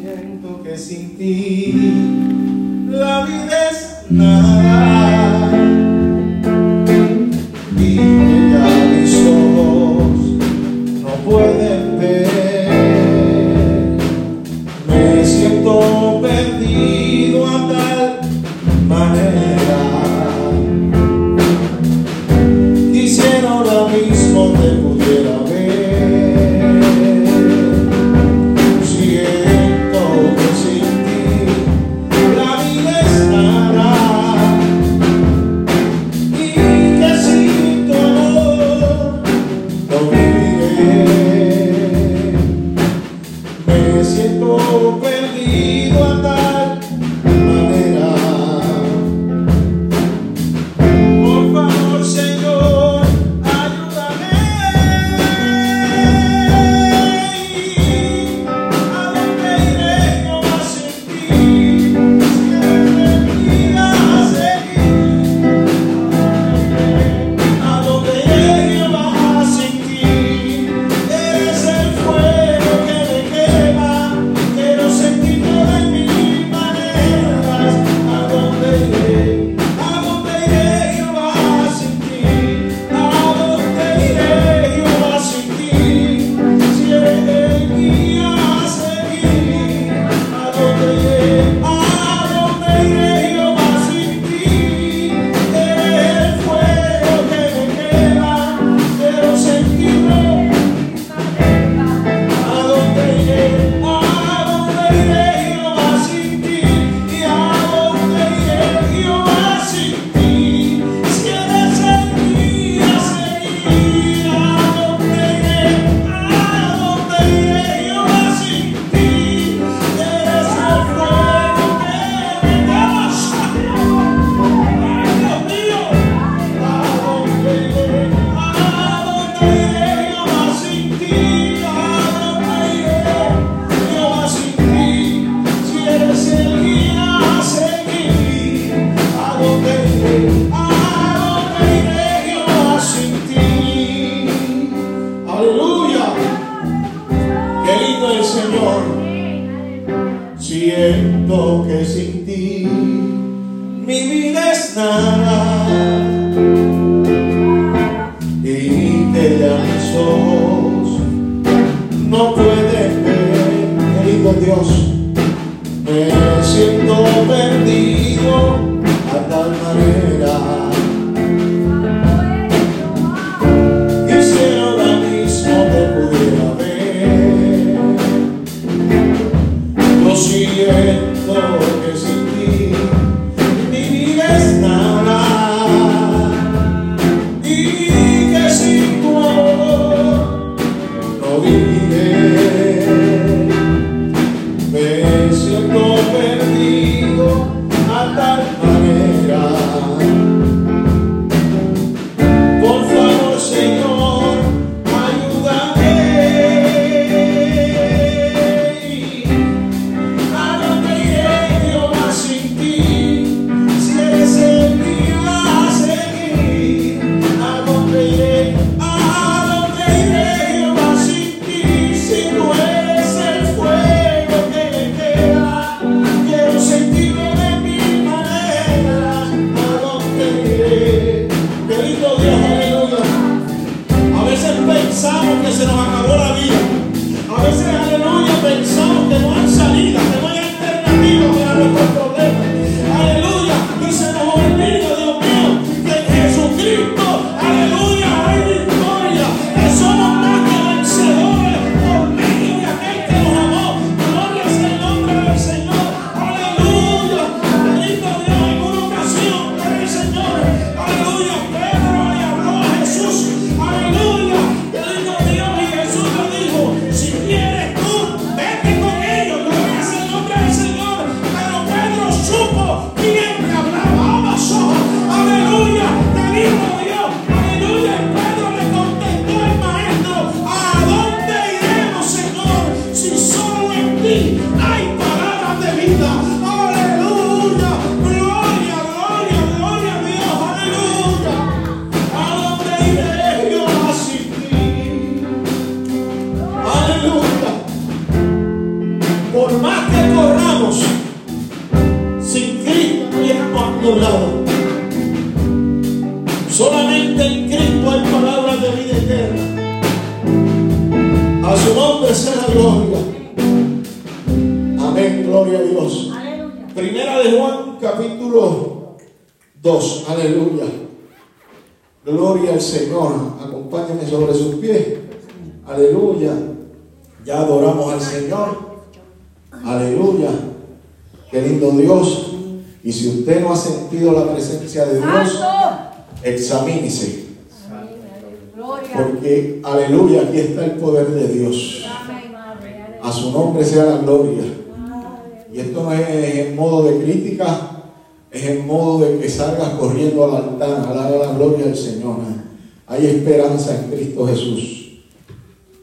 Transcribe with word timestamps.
Siento 0.00 0.62
que 0.62 0.78
sin 0.78 1.16
ti 1.18 1.92
la 2.88 3.24
vida 3.26 3.70
es 3.70 4.10
nada. 4.10 5.19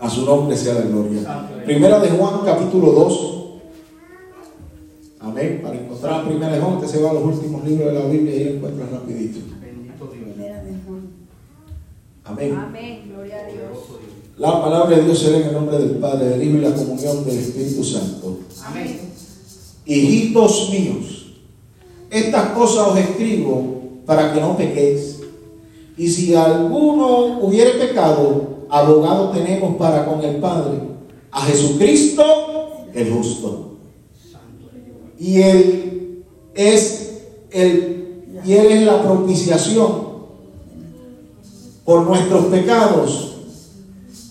A 0.07 0.09
su 0.09 0.23
nombre 0.23 0.55
sea 0.55 0.75
la 0.75 0.81
gloria. 0.83 1.49
Primera 1.65 1.99
de 1.99 2.07
Juan, 2.11 2.39
capítulo 2.45 2.93
2. 2.93 3.35
Amén. 5.19 5.59
Para 5.61 5.75
encontrar 5.75 6.25
Primera 6.25 6.53
de 6.53 6.61
Juan, 6.61 6.75
usted 6.75 6.87
se 6.87 7.01
va 7.03 7.09
a 7.09 7.13
los 7.13 7.23
últimos 7.23 7.65
libros 7.65 7.91
de 7.91 7.99
la 7.99 8.05
Biblia 8.05 8.33
y 8.33 8.39
ahí 8.39 8.55
encuentra 8.55 8.85
rapidito. 8.89 9.39
Bendito 9.59 10.09
Dios. 10.13 10.29
Primera 10.33 10.63
de 10.63 10.71
Juan. 10.85 11.09
Amén. 12.23 12.55
Amén. 12.55 13.03
Gloria 13.09 13.35
a 13.35 13.51
Dios. 13.51 13.77
La 14.37 14.63
palabra 14.63 14.95
de 14.95 15.03
Dios 15.03 15.19
será 15.19 15.39
en 15.39 15.47
el 15.47 15.53
nombre 15.53 15.77
del 15.77 15.97
Padre, 15.97 16.29
del 16.29 16.43
Hijo 16.43 16.57
y 16.57 16.61
la 16.61 16.73
comunión 16.73 17.25
del 17.25 17.37
Espíritu 17.39 17.83
Santo. 17.83 18.39
Amén. 18.63 19.01
Hijitos 19.85 20.69
míos, 20.69 21.33
estas 22.09 22.51
cosas 22.51 22.87
os 22.87 22.97
escribo 22.97 23.81
para 24.05 24.33
que 24.33 24.39
no 24.39 24.55
pequéis. 24.55 25.19
Y 25.97 26.07
si 26.07 26.33
alguno 26.33 27.39
hubiere 27.41 27.71
pecado, 27.71 28.56
abogado 28.69 29.29
tenemos 29.29 29.75
para 29.77 30.05
con 30.05 30.23
el 30.23 30.37
Padre, 30.37 30.79
a 31.31 31.41
Jesucristo 31.41 32.23
el 32.93 33.13
justo. 33.13 33.77
Y 35.19 35.41
él 35.41 36.23
es 36.53 37.23
el 37.51 37.97
y 38.45 38.53
él 38.53 38.67
es 38.67 38.83
la 38.83 39.01
propiciación 39.01 40.07
por 41.83 42.05
nuestros 42.05 42.45
pecados 42.45 43.33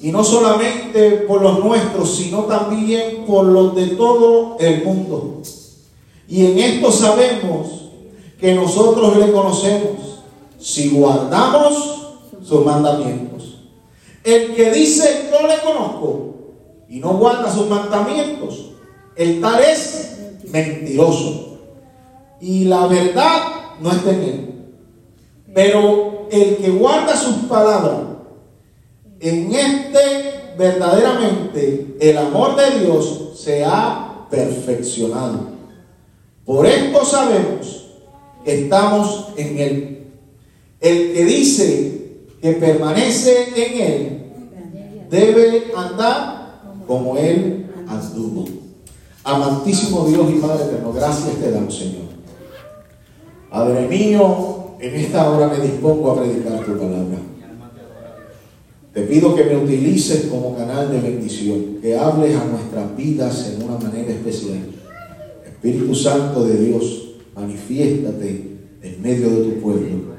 y 0.01 0.11
no 0.11 0.23
solamente 0.23 1.11
por 1.29 1.43
los 1.43 1.65
nuestros, 1.65 2.15
sino 2.15 2.45
también 2.45 3.25
por 3.27 3.47
los 3.47 3.75
de 3.75 3.89
todo 3.89 4.57
el 4.59 4.85
mundo. 4.85 5.43
Y 6.29 6.47
en 6.47 6.59
esto 6.59 6.93
sabemos 6.93 7.91
que 8.39 8.55
nosotros 8.55 9.17
le 9.17 9.33
conocemos 9.33 10.23
si 10.59 10.91
guardamos 10.91 12.07
sus 12.43 12.65
mandamientos. 12.65 13.36
El 14.27 14.57
que 14.57 14.73
dice 14.73 15.31
yo 15.31 15.47
le 15.47 15.61
conozco 15.61 16.35
y 16.89 16.99
no 16.99 17.17
guarda 17.17 17.49
sus 17.49 17.69
mandamientos, 17.69 18.73
el 19.15 19.41
tal 19.41 19.63
es 19.63 20.19
mentiroso. 20.49 21.59
Y 22.41 22.65
la 22.65 22.89
verdad 22.89 23.41
no 23.81 23.93
está 23.93 24.11
en 24.11 24.23
él. 24.23 24.55
Pero 25.55 26.27
el 26.33 26.57
que 26.57 26.71
guarda 26.71 27.17
sus 27.17 27.37
palabras, 27.49 28.01
en 29.21 29.55
este 29.55 30.55
verdaderamente 30.59 31.97
el 32.01 32.19
amor 32.19 32.57
de 32.57 32.81
Dios 32.81 33.31
se 33.37 33.65
ha 33.65 34.27
perfeccionado. 34.29 35.51
Por 36.45 36.67
esto 36.67 37.05
sabemos 37.05 37.87
que 38.45 38.65
estamos 38.65 39.29
en 39.37 39.59
Él. 39.59 40.07
El 40.81 41.13
que 41.13 41.25
dice 41.25 41.97
que 42.43 42.53
permanece 42.53 43.49
en 43.55 43.81
Él 43.81 44.16
debe 45.11 45.73
andar 45.77 46.61
como 46.87 47.17
Él 47.17 47.67
anduvo. 47.87 48.45
Amantísimo 49.25 50.07
Dios 50.07 50.31
y 50.31 50.39
Padre 50.39 50.65
eterno, 50.65 50.93
gracias 50.93 51.37
te 51.37 51.51
damos, 51.51 51.77
Señor. 51.77 52.07
Padre 53.51 53.89
mío, 53.89 54.77
en 54.79 54.95
esta 54.95 55.31
hora 55.31 55.49
me 55.49 55.59
dispongo 55.59 56.13
a 56.13 56.23
predicar 56.23 56.65
tu 56.65 56.79
palabra. 56.79 57.19
Te 58.93 59.03
pido 59.03 59.35
que 59.35 59.45
me 59.45 59.57
utilices 59.57 60.27
como 60.27 60.57
canal 60.57 60.91
de 60.91 61.01
bendición, 61.01 61.79
que 61.83 61.99
hables 61.99 62.35
a 62.35 62.45
nuestras 62.45 62.97
vidas 62.97 63.53
en 63.53 63.63
una 63.69 63.79
manera 63.79 64.11
especial. 64.11 64.59
Espíritu 65.45 65.95
Santo 65.95 66.45
de 66.45 66.59
Dios, 66.59 67.17
manifiéstate 67.35 68.59
en 68.83 69.03
medio 69.03 69.29
de 69.31 69.51
tu 69.51 69.61
pueblo, 69.61 70.15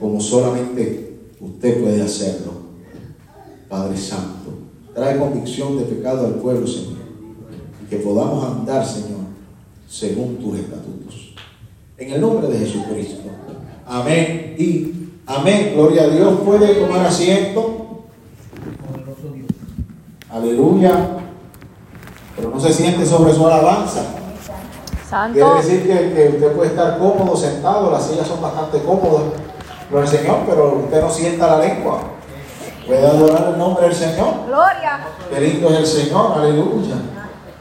como 0.00 0.20
solamente 0.20 1.18
usted 1.40 1.82
puede 1.82 2.00
hacerlo. 2.00 2.63
Padre 3.68 3.96
Santo, 3.96 4.50
trae 4.94 5.18
convicción 5.18 5.78
de 5.78 5.84
pecado 5.84 6.26
al 6.26 6.34
pueblo, 6.34 6.66
Señor, 6.66 6.98
y 7.82 7.86
que 7.88 7.96
podamos 7.96 8.44
andar, 8.44 8.86
Señor, 8.86 9.20
según 9.88 10.36
tus 10.36 10.58
estatutos. 10.58 11.34
En 11.96 12.12
el 12.12 12.20
nombre 12.20 12.48
de 12.48 12.58
Jesucristo. 12.58 13.22
Amén 13.86 14.56
y 14.58 15.10
amén. 15.26 15.72
Gloria 15.74 16.04
a 16.04 16.08
Dios. 16.08 16.40
Puede 16.44 16.74
tomar 16.74 17.06
asiento. 17.06 18.04
Aleluya. 20.30 21.18
Pero 22.34 22.50
no 22.50 22.58
se 22.60 22.72
siente 22.72 23.06
sobre 23.06 23.32
su 23.32 23.46
alabanza. 23.46 24.02
Quiere 25.32 25.54
decir 25.54 25.82
que, 25.82 26.12
que 26.14 26.28
usted 26.34 26.52
puede 26.56 26.70
estar 26.70 26.98
cómodo 26.98 27.36
sentado, 27.36 27.92
las 27.92 28.04
sillas 28.04 28.26
son 28.26 28.42
bastante 28.42 28.80
cómodas. 28.80 29.22
Gloria 29.88 30.10
al 30.10 30.16
Señor, 30.16 30.38
pero 30.48 30.80
usted 30.84 31.00
no 31.00 31.10
sienta 31.10 31.46
la 31.46 31.64
lengua. 31.64 32.00
Puede 32.86 33.06
adorar 33.06 33.48
el 33.52 33.58
nombre 33.58 33.86
del 33.86 33.94
Señor. 33.94 34.46
Gloria. 34.46 35.06
Qué 35.30 35.40
lindo 35.40 35.70
es 35.70 35.78
el 35.78 35.86
Señor, 35.86 36.32
aleluya. 36.36 36.96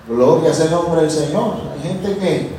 Gloria 0.07 0.51
es 0.51 0.59
el 0.59 0.71
nombre 0.71 1.01
del 1.01 1.11
Señor. 1.11 1.53
Hay 1.73 1.87
gente 1.87 2.17
que, 2.17 2.55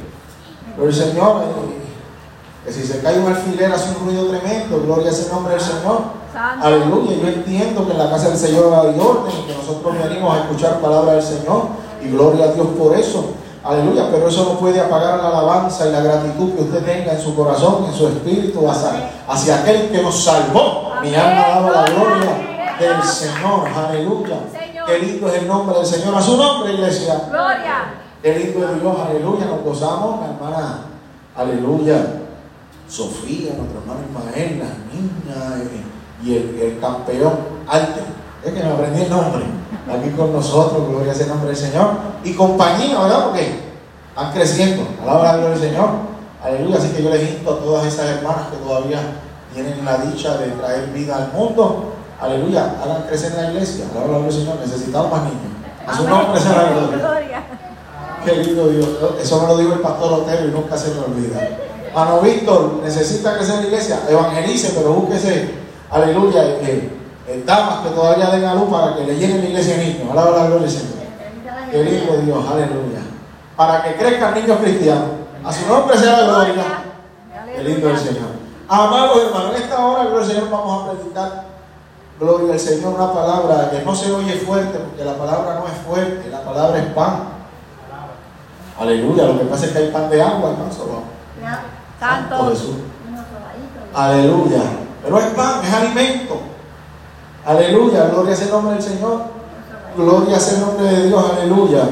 gloria 0.74 0.94
al 0.94 1.08
Señor, 1.08 1.42
eh, 1.42 2.64
que 2.64 2.72
si 2.72 2.86
se 2.86 3.00
cae 3.00 3.18
un 3.18 3.26
alfiler 3.26 3.70
hace 3.70 3.90
un 3.90 4.06
ruido 4.06 4.28
tremendo, 4.28 4.80
gloria 4.80 5.10
es 5.10 5.26
el 5.26 5.32
nombre 5.32 5.54
del 5.54 5.62
Señor. 5.62 6.24
Santo. 6.32 6.66
Aleluya, 6.66 7.16
yo 7.16 7.28
entiendo 7.28 7.86
que 7.86 7.92
en 7.92 7.98
la 7.98 8.10
casa 8.10 8.30
del 8.30 8.38
Señor 8.38 8.72
hay 8.72 8.98
orden, 8.98 9.46
que 9.46 9.54
nosotros 9.54 9.94
venimos 10.02 10.34
a 10.34 10.40
escuchar 10.40 10.80
palabra 10.80 11.12
del 11.12 11.22
Señor 11.22 11.66
y 12.02 12.08
gloria 12.08 12.46
a 12.46 12.52
Dios 12.52 12.66
por 12.78 12.96
eso. 12.96 13.34
Aleluya, 13.62 14.08
pero 14.10 14.28
eso 14.28 14.44
no 14.44 14.58
puede 14.58 14.80
apagar 14.80 15.18
la 15.18 15.28
alabanza 15.28 15.86
y 15.86 15.92
la 15.92 16.00
gratitud 16.00 16.54
que 16.54 16.62
usted 16.62 16.84
tenga 16.84 17.12
en 17.12 17.20
su 17.20 17.36
corazón, 17.36 17.84
en 17.84 17.94
su 17.94 18.08
espíritu, 18.08 18.68
hacia, 18.68 19.10
hacia 19.28 19.60
aquel 19.60 19.90
que 19.90 20.02
nos 20.02 20.24
salvó. 20.24 20.92
Mi 21.02 21.14
alma 21.14 21.48
daba 21.48 21.70
la 21.70 21.84
gloria 21.84 22.53
del 22.78 23.02
Señor, 23.02 23.68
aleluya. 23.68 24.36
Qué 24.86 24.98
lindo 24.98 25.28
es 25.28 25.34
el 25.34 25.48
nombre 25.48 25.78
del 25.78 25.86
Señor, 25.86 26.14
a 26.14 26.22
su 26.22 26.36
nombre, 26.36 26.72
iglesia. 26.72 27.22
Gloria. 27.30 27.94
Qué 28.22 28.38
lindo 28.38 28.68
es 28.68 28.80
Dios, 28.80 28.96
aleluya, 28.98 29.46
nos 29.46 29.62
gozamos, 29.62 30.20
mi 30.20 30.26
hermana, 30.34 30.78
aleluya, 31.36 32.20
Sofía, 32.88 33.54
nuestra 33.54 33.80
hermana 33.80 34.00
Ismael, 34.08 34.58
la 34.58 34.66
niña 34.92 35.62
eh, 35.62 35.82
y 36.22 36.36
el, 36.36 36.58
el 36.60 36.80
campeón 36.80 37.32
Alter, 37.66 38.04
es 38.44 38.52
que 38.52 38.62
me 38.62 38.70
aprendí 38.70 39.02
el 39.02 39.10
nombre, 39.10 39.44
aquí 39.90 40.10
con 40.10 40.32
nosotros, 40.32 40.88
gloria 40.88 41.14
sea 41.14 41.24
el 41.24 41.32
nombre 41.32 41.48
del 41.48 41.56
Señor, 41.56 41.90
y 42.22 42.34
compañía, 42.34 43.00
¿verdad? 43.00 43.24
Porque 43.26 43.60
van 44.14 44.32
creciendo, 44.32 44.86
alaba 45.02 45.24
la 45.24 45.36
gloria 45.36 45.58
del 45.58 45.70
Señor, 45.70 45.88
aleluya, 46.42 46.76
así 46.76 46.88
que 46.90 47.02
yo 47.02 47.10
les 47.10 47.30
insto 47.30 47.54
a 47.54 47.58
todas 47.58 47.86
esas 47.86 48.06
hermanas 48.06 48.48
que 48.50 48.56
todavía 48.58 49.00
tienen 49.52 49.84
la 49.84 49.98
dicha 49.98 50.36
de 50.36 50.48
traer 50.48 50.88
vida 50.92 51.16
al 51.16 51.32
mundo, 51.32 51.93
aleluya, 52.24 52.76
hagan 52.82 53.02
crecer 53.08 53.34
la 53.34 53.50
iglesia, 53.50 53.86
alaba 53.92 54.00
la 54.00 54.18
gloria 54.18 54.26
del 54.26 54.40
Señor, 54.40 54.56
necesitamos 54.60 55.10
más 55.10 55.22
niños, 55.24 55.54
a 55.86 55.96
su 55.96 56.08
nombre 56.08 56.40
sea 56.40 56.52
la 56.52 56.70
gloria. 56.70 57.42
Qué 58.24 58.36
lindo 58.36 58.68
Dios. 58.68 58.88
Eso 59.20 59.42
me 59.42 59.48
lo 59.48 59.58
dijo 59.58 59.74
el 59.74 59.80
pastor 59.80 60.12
Otero 60.14 60.48
y 60.48 60.50
nunca 60.50 60.76
se 60.78 60.94
me 60.94 61.00
olvida. 61.00 61.46
Mano 61.94 62.20
Víctor, 62.20 62.80
necesita 62.82 63.36
crecer 63.36 63.56
la 63.56 63.66
iglesia. 63.66 64.00
Evangelice, 64.08 64.72
pero 64.74 64.94
búsquese, 64.94 65.50
aleluya, 65.90 66.42
eh, 66.42 66.90
eh, 67.28 67.42
damas 67.46 67.80
que 67.80 67.90
todavía 67.90 68.30
den 68.30 68.44
a 68.44 68.54
luz 68.54 68.70
para 68.70 68.96
que 68.96 69.04
le 69.04 69.16
llenen 69.16 69.42
la 69.42 69.48
iglesia 69.48 69.76
niños. 69.76 70.10
Alaba 70.10 70.30
la 70.30 70.46
gloria 70.46 70.66
del 70.66 70.70
Señor. 70.70 70.94
Qué 71.70 71.84
lindo 71.84 72.16
Dios, 72.16 72.44
aleluya. 72.50 73.00
Para 73.56 73.82
que 73.84 73.94
crezcan 73.94 74.34
niños 74.34 74.58
cristianos. 74.58 75.08
A 75.44 75.52
su 75.52 75.66
nombre 75.68 75.96
sea 75.98 76.20
la 76.20 76.26
gloria. 76.26 76.64
Qué 77.54 77.62
lindo 77.62 77.90
el 77.90 77.98
Señor. 77.98 78.34
Amados 78.66 79.22
hermanos, 79.22 79.54
en 79.54 79.62
esta 79.62 79.86
hora, 79.86 80.04
gloria 80.04 80.22
al 80.22 80.32
Señor, 80.32 80.50
vamos 80.50 80.82
a 80.82 80.92
predicar, 80.92 81.44
gloria 82.18 82.52
al 82.54 82.60
Señor, 82.60 82.94
una 82.94 83.12
palabra 83.12 83.70
que 83.70 83.84
no 83.84 83.94
se 83.94 84.12
oye 84.12 84.34
fuerte, 84.34 84.78
porque 84.78 85.04
la 85.04 85.16
palabra 85.16 85.60
no 85.60 85.66
es 85.66 85.74
fuerte, 85.86 86.30
la 86.30 86.42
palabra 86.42 86.78
es 86.78 86.86
pan. 86.86 87.34
Aleluya, 88.78 89.24
lo 89.24 89.38
que 89.38 89.44
pasa 89.44 89.66
es 89.66 89.72
que 89.72 89.78
hay 89.78 89.90
pan 89.90 90.10
de 90.10 90.22
agua, 90.22 90.50
hermano. 90.50 90.72
solo. 90.72 91.02
Santo 92.00 92.36
Santo. 92.36 92.50
Jesús. 92.50 92.76
Aleluya. 93.94 94.62
Pero 95.02 95.18
es 95.18 95.26
pan, 95.26 95.64
es 95.64 95.72
alimento. 95.72 96.40
Aleluya, 97.44 98.06
gloria 98.06 98.34
sea 98.34 98.46
el 98.46 98.52
nombre 98.52 98.74
del 98.74 98.82
Señor. 98.82 99.20
Gloria 99.96 100.40
sea 100.40 100.54
el 100.54 100.60
nombre 100.60 100.86
de 100.86 101.06
Dios, 101.06 101.24
aleluya. 101.30 101.88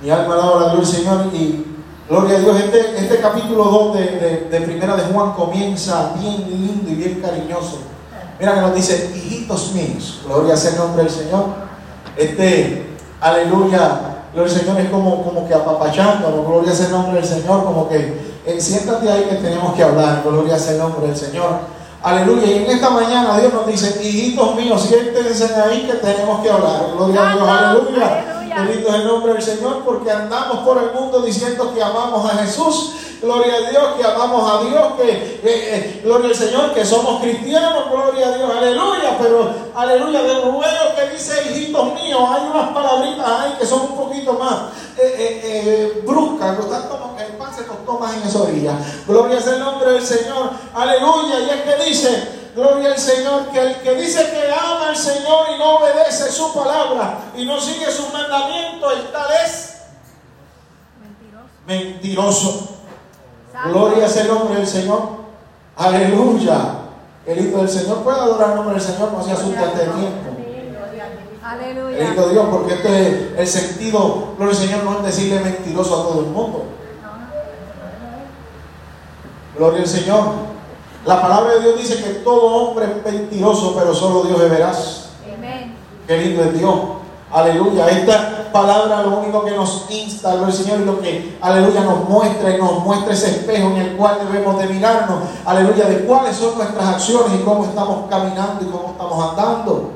Mi 0.00 0.10
alma 0.10 0.34
alaba 0.34 0.60
la 0.60 0.72
gloria 0.72 0.76
del 0.76 0.86
Señor 0.86 1.26
y 1.32 1.72
Gloria 2.08 2.36
a 2.36 2.40
Dios, 2.40 2.60
este, 2.60 2.98
este 2.98 3.20
capítulo 3.20 3.64
2 3.64 3.94
de, 3.94 4.00
de, 4.02 4.48
de 4.50 4.66
Primera 4.66 4.96
de 4.96 5.04
Juan 5.04 5.32
comienza 5.32 6.12
bien 6.18 6.44
lindo 6.50 6.90
y 6.90 6.94
bien 6.94 7.22
cariñoso. 7.22 7.78
Mira 8.42 8.54
que 8.54 8.60
nos 8.60 8.74
dice, 8.74 9.12
hijitos 9.14 9.70
míos, 9.70 10.22
gloria 10.26 10.56
sea 10.56 10.72
el 10.72 10.78
nombre 10.78 11.04
del 11.04 11.12
Señor. 11.12 11.44
Este, 12.16 12.88
aleluya, 13.20 14.00
gloria 14.34 14.52
al 14.52 14.60
Señor 14.60 14.80
es 14.80 14.90
como, 14.90 15.22
como 15.22 15.46
que 15.46 15.54
apapachándonos, 15.54 16.44
gloria 16.44 16.74
sea 16.74 16.86
el 16.86 16.92
nombre 16.92 17.20
del 17.20 17.24
Señor, 17.24 17.62
como 17.62 17.88
que 17.88 18.32
eh, 18.44 18.60
siéntate 18.60 19.08
ahí 19.08 19.26
que 19.30 19.36
tenemos 19.36 19.74
que 19.74 19.84
hablar, 19.84 20.24
gloria 20.24 20.58
sea 20.58 20.72
el 20.72 20.78
nombre 20.78 21.06
del 21.06 21.16
Señor. 21.16 21.50
Aleluya, 22.02 22.46
y 22.48 22.64
en 22.64 22.70
esta 22.72 22.90
mañana 22.90 23.38
Dios 23.38 23.54
nos 23.54 23.64
dice, 23.64 24.02
hijitos 24.02 24.56
míos, 24.56 24.86
siéntense 24.88 25.54
ahí 25.54 25.86
que 25.86 25.98
tenemos 25.98 26.42
que 26.42 26.50
hablar, 26.50 26.86
gloria 26.96 27.30
a 27.30 27.34
Dios, 27.36 27.48
aleluya. 27.48 28.41
Bendito 28.54 28.88
es 28.88 28.94
el 28.94 29.06
nombre 29.06 29.32
del 29.34 29.42
Señor 29.42 29.82
porque 29.84 30.10
andamos 30.10 30.58
por 30.58 30.82
el 30.82 30.92
mundo 30.92 31.20
diciendo 31.22 31.72
que 31.74 31.82
amamos 31.82 32.30
a 32.30 32.36
Jesús. 32.38 32.92
Gloria 33.22 33.54
a 33.54 33.70
Dios, 33.70 33.84
que 33.96 34.04
amamos 34.04 34.50
a 34.50 34.64
Dios, 34.64 34.92
que 35.00 35.10
eh, 35.12 35.40
eh, 35.44 36.00
gloria 36.02 36.30
al 36.30 36.34
Señor, 36.34 36.74
que 36.74 36.84
somos 36.84 37.22
cristianos, 37.22 37.88
gloria 37.88 38.26
a 38.26 38.36
Dios, 38.36 38.50
aleluya. 38.50 39.16
Pero 39.20 39.54
aleluya, 39.76 40.22
de 40.22 40.34
ruego 40.40 40.94
que 40.96 41.12
dice 41.12 41.40
hijitos 41.48 41.94
míos, 41.94 42.20
hay 42.28 42.50
unas 42.52 42.70
palabritas 42.70 43.28
ahí 43.28 43.54
que 43.60 43.64
son 43.64 43.82
un 43.82 43.96
poquito 43.96 44.32
más 44.32 44.54
eh, 44.98 45.40
eh, 45.44 46.02
bruscas, 46.04 46.56
como 46.88 47.16
el 47.16 47.32
pan 47.34 47.54
se 47.54 47.64
costó 47.64 47.96
más 48.00 48.16
en 48.16 48.22
esa 48.24 48.42
orilla. 48.42 48.76
Gloria 49.06 49.38
es 49.38 49.46
el 49.46 49.60
nombre 49.60 49.92
del 49.92 50.04
Señor, 50.04 50.50
aleluya. 50.74 51.38
Y 51.40 51.50
es 51.50 51.62
que 51.62 51.84
dice, 51.84 52.41
Gloria 52.54 52.92
al 52.92 52.98
Señor, 52.98 53.48
que 53.48 53.58
el 53.60 53.76
que 53.76 53.94
dice 53.94 54.30
que 54.30 54.52
ama 54.52 54.90
al 54.90 54.96
Señor 54.96 55.46
y 55.54 55.58
no 55.58 55.76
obedece 55.78 56.30
su 56.30 56.52
palabra 56.52 57.18
y 57.34 57.46
no 57.46 57.58
sigue 57.58 57.90
sus 57.90 58.12
mandamientos, 58.12 58.92
el 58.92 59.10
tal 59.10 59.30
es 59.44 59.78
Mentiroso. 61.66 61.88
mentiroso. 62.44 62.68
Gloria 63.66 64.06
es 64.06 64.16
el 64.18 64.28
nombre 64.28 64.56
del 64.56 64.66
Señor. 64.66 65.02
Aleluya. 65.76 66.74
El 67.24 67.46
Hijo 67.48 67.58
del 67.58 67.68
Señor 67.70 68.02
puede 68.02 68.18
adorar 68.20 68.50
el 68.50 68.56
nombre 68.56 68.74
del 68.74 68.82
Señor, 68.82 69.12
no 69.12 69.22
se 69.22 69.32
asuste 69.32 69.58
ante 69.58 69.82
el 69.84 69.92
tiempo. 69.92 70.30
Aleluya. 71.42 71.96
Bendito 71.96 72.28
Dios, 72.28 72.46
porque 72.50 72.74
este 72.74 73.32
es 73.34 73.38
el 73.38 73.48
sentido, 73.62 74.34
gloria 74.36 74.56
al 74.58 74.62
Señor, 74.62 74.84
no 74.84 74.98
es 74.98 75.02
decirle 75.04 75.40
mentiroso 75.40 76.00
a 76.00 76.02
todo 76.04 76.20
el 76.20 76.26
mundo. 76.26 76.64
Gloria 79.56 79.80
al 79.80 79.88
Señor. 79.88 80.51
La 81.04 81.20
palabra 81.20 81.54
de 81.54 81.60
Dios 81.60 81.78
dice 81.78 82.02
que 82.02 82.10
todo 82.20 82.46
hombre 82.46 82.86
es 82.86 83.12
mentiroso, 83.12 83.74
pero 83.76 83.92
solo 83.92 84.22
Dios 84.22 84.40
es 84.40 84.50
veraz. 84.50 85.06
Amén. 85.36 85.74
Qué 86.06 86.16
lindo 86.16 86.44
es 86.44 86.58
Dios. 86.58 86.74
Aleluya. 87.32 87.88
Esta 87.88 88.50
palabra 88.52 89.02
lo 89.02 89.18
único 89.18 89.44
que 89.44 89.50
nos 89.52 89.86
insta, 89.90 90.34
gloria 90.34 90.46
al 90.46 90.52
Señor, 90.52 90.80
y 90.80 90.84
lo 90.84 91.00
que, 91.00 91.38
aleluya, 91.40 91.80
nos 91.80 92.08
muestra 92.08 92.54
y 92.54 92.58
nos 92.60 92.84
muestra 92.84 93.14
ese 93.14 93.30
espejo 93.30 93.70
en 93.70 93.76
el 93.78 93.96
cual 93.96 94.18
debemos 94.20 94.58
de 94.60 94.68
mirarnos. 94.68 95.18
Aleluya, 95.44 95.86
de 95.86 96.04
cuáles 96.04 96.36
son 96.36 96.56
nuestras 96.56 96.86
acciones 96.86 97.40
y 97.40 97.42
cómo 97.42 97.64
estamos 97.64 98.08
caminando 98.08 98.62
y 98.62 98.66
cómo 98.66 98.90
estamos 98.92 99.30
andando. 99.30 99.90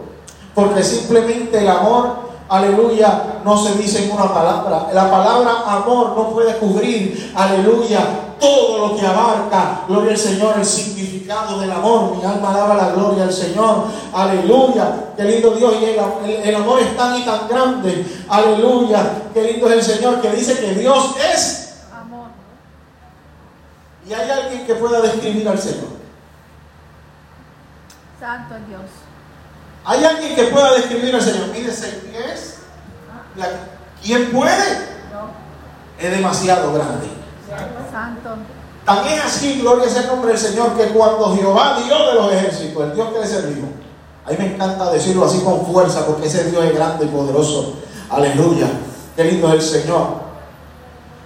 Porque 0.54 0.82
simplemente 0.82 1.58
el 1.58 1.68
amor, 1.68 2.16
aleluya, 2.48 3.40
no 3.44 3.56
se 3.58 3.74
dice 3.74 4.06
en 4.06 4.12
una 4.12 4.32
palabra. 4.32 4.88
La 4.92 5.08
palabra 5.08 5.62
amor 5.66 6.14
no 6.16 6.30
puede 6.30 6.56
cubrir, 6.56 7.32
aleluya, 7.36 8.25
todo 8.38 8.88
lo 8.88 8.96
que 8.96 9.06
abarca, 9.06 9.82
gloria 9.88 10.12
al 10.12 10.18
Señor, 10.18 10.54
el 10.58 10.64
significado 10.64 11.58
del 11.60 11.70
amor. 11.70 12.16
Mi 12.16 12.24
alma 12.24 12.50
alaba 12.50 12.74
la 12.74 12.88
gloria 12.90 13.24
al 13.24 13.32
Señor, 13.32 13.84
aleluya. 14.12 15.12
Qué 15.16 15.24
lindo 15.24 15.50
Dios, 15.52 15.74
y 15.80 15.84
el, 15.84 15.98
el- 16.24 16.48
el 16.48 16.54
amor 16.54 16.80
es 16.80 16.96
tan 16.96 17.16
y 17.16 17.24
tan 17.24 17.48
grande, 17.48 18.06
aleluya. 18.28 19.22
Qué 19.34 19.42
lindo 19.52 19.68
es 19.68 19.74
el 19.88 19.96
Señor 19.96 20.20
que 20.20 20.30
dice 20.30 20.58
que 20.60 20.74
Dios 20.74 21.14
es. 21.32 21.76
Amor. 21.94 22.28
Y 24.08 24.12
hay 24.12 24.30
alguien 24.30 24.66
que 24.66 24.74
pueda 24.74 25.00
describir 25.00 25.48
al 25.48 25.58
Señor. 25.58 25.96
Santo 28.20 28.54
Dios. 28.68 28.82
Hay 29.84 30.04
alguien 30.04 30.34
que 30.34 30.44
pueda 30.44 30.72
describir 30.74 31.14
al 31.14 31.22
Señor. 31.22 31.48
Mire, 31.48 31.66
¿qué 31.70 32.32
es? 32.32 32.56
La- 33.36 33.48
¿Quién 34.02 34.30
puede? 34.32 34.96
No. 35.12 35.28
Es 35.98 36.10
demasiado 36.10 36.72
grande. 36.72 37.06
Santo. 37.90 38.30
Tan 38.84 39.06
es 39.06 39.24
así, 39.24 39.60
gloria 39.60 39.88
sea 39.88 40.02
el 40.02 40.08
nombre 40.08 40.30
del 40.30 40.38
Señor, 40.38 40.76
que 40.76 40.88
cuando 40.88 41.34
Jehová, 41.34 41.78
Dios 41.84 42.06
de 42.06 42.14
los 42.14 42.32
ejércitos, 42.32 42.84
el 42.84 42.94
Dios 42.94 43.08
que 43.12 43.18
le 43.18 43.26
servimos, 43.26 43.70
a 44.24 44.30
mí 44.30 44.36
me 44.38 44.54
encanta 44.54 44.90
decirlo 44.90 45.24
así 45.26 45.40
con 45.40 45.66
fuerza, 45.66 46.06
porque 46.06 46.26
ese 46.26 46.50
Dios 46.50 46.64
es 46.64 46.74
grande 46.74 47.04
y 47.04 47.08
poderoso. 47.08 47.74
Aleluya. 48.10 48.68
Qué 49.14 49.24
lindo 49.24 49.48
es 49.48 49.54
el 49.54 49.82
Señor. 49.82 50.06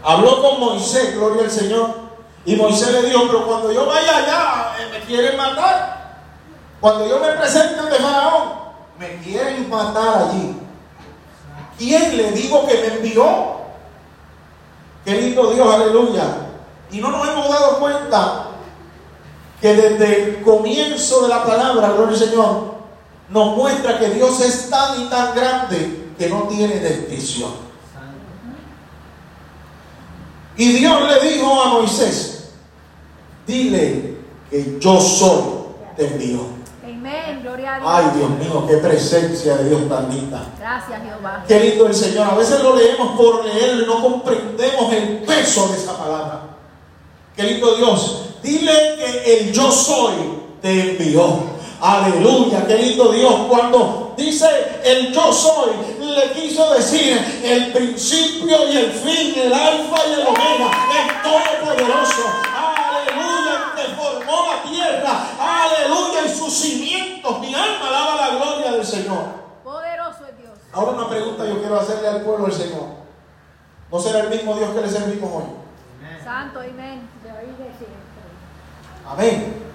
Habló 0.02 0.40
con 0.42 0.60
Moisés, 0.60 1.14
gloria 1.14 1.44
al 1.44 1.50
Señor. 1.50 1.90
Y 2.44 2.56
Moisés 2.56 2.92
le 2.92 3.02
dijo, 3.02 3.22
pero 3.26 3.46
cuando 3.46 3.72
yo 3.72 3.86
vaya 3.86 4.16
allá, 4.16 4.72
eh, 4.78 4.88
me 4.92 5.00
quieren 5.00 5.36
matar. 5.36 6.00
Cuando 6.80 7.06
yo 7.06 7.20
me 7.20 7.32
presente 7.32 7.78
ante 7.78 7.96
Faraón, 7.96 8.52
me 8.98 9.16
quieren 9.18 9.68
matar 9.68 10.28
allí. 10.28 10.56
¿Quién 11.78 12.16
le 12.16 12.32
digo 12.32 12.66
que 12.66 12.74
me 12.74 12.86
envió? 12.96 13.59
Qué 15.04 15.20
lindo 15.20 15.52
Dios, 15.52 15.74
aleluya. 15.74 16.48
Y 16.90 16.98
no 16.98 17.10
nos 17.10 17.28
hemos 17.28 17.48
dado 17.48 17.78
cuenta 17.78 18.48
que 19.60 19.74
desde 19.74 20.22
el 20.22 20.42
comienzo 20.42 21.22
de 21.22 21.28
la 21.28 21.44
palabra, 21.44 21.92
gloria 21.92 22.18
al 22.18 22.28
Señor, 22.28 22.74
nos 23.28 23.56
muestra 23.56 23.98
que 23.98 24.10
Dios 24.10 24.40
es 24.40 24.68
tan 24.68 25.02
y 25.02 25.08
tan 25.08 25.34
grande 25.34 26.12
que 26.18 26.28
no 26.28 26.42
tiene 26.42 26.80
descripción. 26.80 27.52
Y 30.56 30.72
Dios 30.72 31.02
le 31.08 31.30
dijo 31.30 31.62
a 31.62 31.68
Moisés, 31.68 32.50
dile 33.46 34.18
que 34.50 34.78
yo 34.80 35.00
soy, 35.00 35.42
te 35.96 36.06
envío. 36.06 36.59
Amén. 37.00 37.40
Gloria 37.42 37.76
a 37.76 37.78
Dios. 37.78 37.90
Ay 37.90 38.04
Dios 38.18 38.30
mío, 38.30 38.66
qué 38.68 38.76
presencia 38.76 39.56
de 39.56 39.70
Dios 39.70 39.88
tan 39.88 40.10
linda. 40.10 40.42
Gracias, 40.58 41.00
Jehová. 41.02 41.44
Qué 41.48 41.58
lindo 41.58 41.86
el 41.86 41.94
Señor. 41.94 42.26
A 42.30 42.34
veces 42.34 42.62
lo 42.62 42.76
leemos 42.76 43.16
por 43.16 43.42
leerlo 43.42 43.84
y 43.84 43.86
no 43.86 44.02
comprendemos 44.02 44.92
el 44.92 45.18
peso 45.20 45.68
de 45.68 45.78
esa 45.78 45.96
palabra. 45.96 46.42
Qué 47.34 47.44
lindo 47.44 47.74
Dios. 47.76 48.24
Dile 48.42 48.96
que 48.96 49.38
el 49.38 49.52
yo 49.52 49.72
soy 49.72 50.12
te 50.60 50.90
envió. 50.90 51.38
Aleluya, 51.80 52.66
qué 52.66 52.76
lindo 52.76 53.12
Dios. 53.12 53.34
Cuando 53.48 54.12
dice 54.18 54.46
el 54.84 55.10
yo 55.10 55.32
soy, 55.32 55.70
le 56.00 56.32
quiso 56.32 56.74
decir 56.74 57.18
el 57.42 57.72
principio 57.72 58.68
y 58.70 58.76
el 58.76 58.92
fin, 58.92 59.32
el 59.40 59.54
alfa 59.54 59.96
y 60.06 60.20
el 60.20 60.26
omega, 60.26 60.70
el 61.00 61.22
todopoderoso. 61.22 62.24
Aleluya, 62.54 63.72
el 63.74 63.88
que 63.88 63.94
formó 63.94 64.48
la 64.50 64.62
tierra. 65.00 65.64
Aleluya, 65.64 66.26
y 66.26 66.36
sus 66.36 66.52
cimientos. 66.54 67.40
Mi 67.40 67.54
alma 67.54 67.88
alaba 67.88 68.16
la 68.16 68.36
gloria 68.36 68.72
del 68.72 68.86
Señor. 68.86 69.24
Poderoso 69.64 70.26
es 70.28 70.38
Dios. 70.38 70.58
Ahora 70.72 70.92
una 70.92 71.08
pregunta 71.08 71.46
yo 71.46 71.60
quiero 71.60 71.80
hacerle 71.80 72.08
al 72.08 72.22
pueblo 72.22 72.46
del 72.46 72.54
Señor. 72.54 73.00
¿No 73.90 74.00
será 74.00 74.20
el 74.20 74.30
mismo 74.30 74.54
Dios 74.56 74.70
que 74.70 74.80
le 74.80 74.88
servimos 74.88 75.30
hoy? 75.32 75.44
Santo, 76.24 76.60
amén. 76.60 77.08
Amén. 79.06 79.70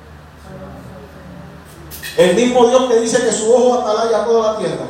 El 2.17 2.35
mismo 2.35 2.67
Dios 2.67 2.85
que 2.85 2.99
dice 3.01 3.21
que 3.21 3.31
su 3.31 3.53
ojo 3.53 3.81
atalaya 3.81 4.23
toda 4.23 4.53
la 4.53 4.59
tierra. 4.59 4.85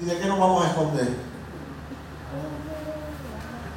¿Y 0.00 0.04
de 0.04 0.18
qué 0.18 0.26
nos 0.26 0.38
vamos 0.38 0.64
a 0.64 0.68
esconder? 0.68 1.08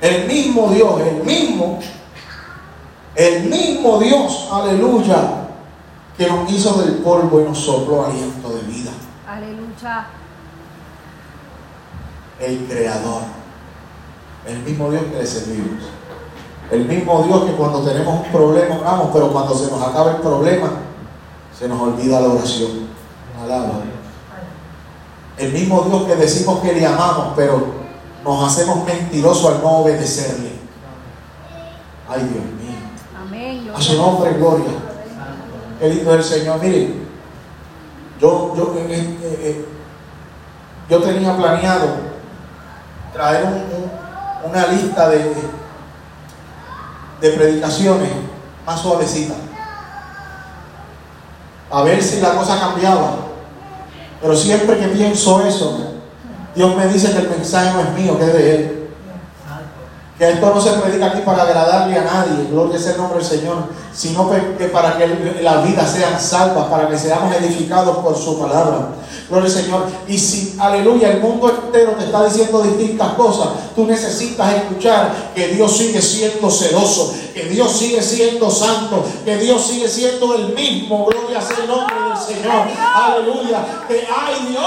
El 0.01 0.27
mismo 0.27 0.69
Dios, 0.71 1.01
el 1.01 1.24
mismo, 1.24 1.79
el 3.16 3.44
mismo 3.50 4.00
Dios, 4.00 4.48
aleluya, 4.51 5.48
que 6.18 6.28
nos 6.28 6.51
hizo 6.51 6.82
del 6.82 6.96
polvo 6.96 7.42
y 7.42 7.44
nos 7.46 7.58
sopló 7.58 8.06
aliento 8.06 8.50
de 8.50 8.62
vida. 8.63 8.92
Aleluya. 9.28 10.08
el 12.39 12.66
creador, 12.68 13.24
el 14.46 14.60
mismo 14.60 14.89
Dios 14.92 15.04
que 15.12 15.18
le 15.18 15.25
servimos, 15.25 15.84
el 16.72 16.86
mismo 16.86 17.24
Dios 17.24 17.44
que 17.46 17.51
cuando 17.54 17.82
tenemos 17.84 18.25
un 18.25 18.32
problema 18.32 18.78
oramos, 18.80 19.10
pero 19.12 19.32
cuando 19.32 19.56
se 19.56 19.70
nos 19.72 19.82
acaba 19.82 20.12
el 20.12 20.18
problema, 20.18 20.72
se 21.58 21.68
nos 21.68 21.82
olvida 21.82 22.22
la 22.22 22.30
oración. 22.30 22.88
Alaba. 23.42 23.82
El 25.38 25.54
mismo 25.54 25.84
Dios 25.84 26.04
que 26.04 26.16
decimos 26.16 26.60
que 26.60 26.74
le 26.74 26.86
amamos, 26.86 27.34
pero 27.36 27.66
nos 28.24 28.51
hacemos 28.51 28.86
mentirosos 28.86 29.54
al 29.54 29.62
no 29.62 29.70
obedecerle. 29.80 30.51
Ay 32.10 32.24
Dios. 32.24 32.59
A 33.79 33.81
su 33.81 33.95
nombre, 33.95 34.33
gloria. 34.33 34.71
Qué 35.79 35.88
lindo 35.88 36.13
es 36.13 36.17
el 36.33 36.39
Señor. 36.39 36.59
Miren, 36.62 37.07
yo, 38.19 38.53
yo, 38.57 38.75
eh, 38.77 38.86
eh, 38.89 39.39
eh, 39.41 39.65
yo 40.89 41.01
tenía 41.01 41.38
planeado 41.38 41.88
traer 43.13 43.45
un- 43.45 43.53
un- 43.53 44.50
una 44.51 44.67
lista 44.67 45.07
de, 45.07 45.33
de 47.21 47.29
predicaciones 47.31 48.09
más 48.65 48.81
suavecitas. 48.81 49.38
A 51.71 51.81
ver 51.83 52.03
si 52.03 52.19
la 52.19 52.31
cosa 52.33 52.59
cambiaba. 52.59 53.15
Pero 54.21 54.36
siempre 54.36 54.77
que 54.77 54.88
pienso 54.89 55.45
eso, 55.45 55.93
Dios 56.53 56.75
me 56.75 56.86
dice 56.88 57.13
que 57.13 57.19
el 57.19 57.29
mensaje 57.29 57.71
no 57.71 57.79
es 57.79 57.93
mío, 57.93 58.17
que 58.19 58.25
es 58.25 58.33
de 58.33 58.55
Él. 58.55 58.78
Que 60.20 60.32
esto 60.32 60.54
no 60.54 60.60
se 60.60 60.72
predica 60.74 61.06
aquí 61.06 61.22
para 61.22 61.44
agradarle 61.44 61.98
a 61.98 62.04
nadie, 62.04 62.50
gloria 62.52 62.78
sea 62.78 62.92
el 62.92 62.98
nombre 62.98 63.20
del 63.20 63.28
Señor, 63.28 63.56
sino 63.94 64.30
que 64.30 64.66
para 64.66 64.98
que 64.98 65.40
las 65.42 65.64
vidas 65.64 65.90
sean 65.90 66.20
salvas, 66.20 66.66
para 66.66 66.90
que 66.90 66.98
seamos 66.98 67.34
edificados 67.34 67.98
por 68.00 68.18
su 68.18 68.38
palabra. 68.38 68.90
Gloria 69.29 69.45
al 69.45 69.51
Señor. 69.51 69.86
Y 70.07 70.17
si, 70.17 70.55
aleluya, 70.59 71.12
el 71.12 71.21
mundo 71.21 71.50
entero 71.50 71.91
te 71.91 72.05
está 72.05 72.25
diciendo 72.25 72.62
distintas 72.63 73.13
cosas, 73.13 73.50
tú 73.75 73.86
necesitas 73.86 74.55
escuchar 74.55 75.31
que 75.36 75.50
Dios 75.50 75.77
sigue 75.77 76.01
siendo 76.01 76.50
celoso, 76.50 77.13
que 77.33 77.45
Dios 77.45 77.71
sigue 77.71 78.01
siendo 78.01 78.50
santo, 78.50 79.05
que 79.24 79.38
Dios 79.38 79.65
sigue 79.65 79.88
siendo 79.88 80.36
el 80.36 80.53
mismo. 80.53 81.05
Gloria 81.05 81.41
sea 81.41 81.57
el 81.57 81.67
nombre 81.67 81.95
del 81.95 82.17
Señor. 82.17 82.67
Aleluya. 82.77 83.86
Que 83.88 84.07
hay 84.07 84.48
Dios, 84.50 84.65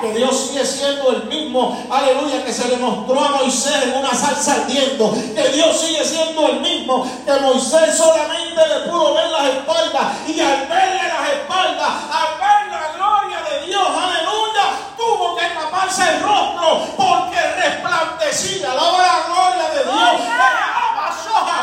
que 0.00 0.12
Dios 0.12 0.36
sigue 0.36 0.64
siendo 0.64 1.10
el 1.10 1.24
mismo. 1.24 1.76
Aleluya. 1.90 2.44
Que 2.44 2.52
se 2.52 2.68
le 2.68 2.76
mostró 2.76 3.18
a 3.20 3.30
Moisés 3.30 3.82
en 3.84 3.94
una 3.98 4.14
salsa 4.14 4.62
ardiendo. 4.62 5.12
Que 5.34 5.48
Dios 5.48 5.80
sigue 5.80 6.04
siendo 6.04 6.46
el 6.46 6.60
mismo. 6.60 7.04
Que 7.24 7.32
Moisés 7.40 7.96
solamente 7.96 8.60
le 8.68 8.90
pudo 8.90 9.14
ver 9.14 9.30
las 9.30 9.46
espaldas. 9.46 10.28
Y 10.28 10.40
al 10.40 10.68
verle 10.68 11.02
las 11.08 11.30
espaldas, 11.30 11.90
al 12.12 12.38
ver 12.38 12.70
la 12.70 12.92
gloria 12.96 13.38
de 13.50 13.66
Dios, 13.66 13.88
aleluya, 13.88 14.64
tuvo 14.96 15.36
que 15.36 15.46
taparse 15.46 16.02
el 16.02 16.22
rostro 16.22 16.86
porque 16.96 17.40
resplandecía. 17.56 18.70
Alaba 18.72 18.98
la 18.98 19.26
gloria 19.26 19.68
de 19.70 19.84
Dios. 19.84 20.20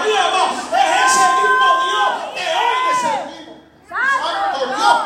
Es 0.08 0.90
ese 1.06 1.26
mismo 1.38 1.68
Dios 1.84 2.10
que 2.36 2.46
hoy 2.56 2.78
le 2.86 2.94
servimos. 3.02 3.58
Santo 3.88 4.60
Dios. 4.68 4.98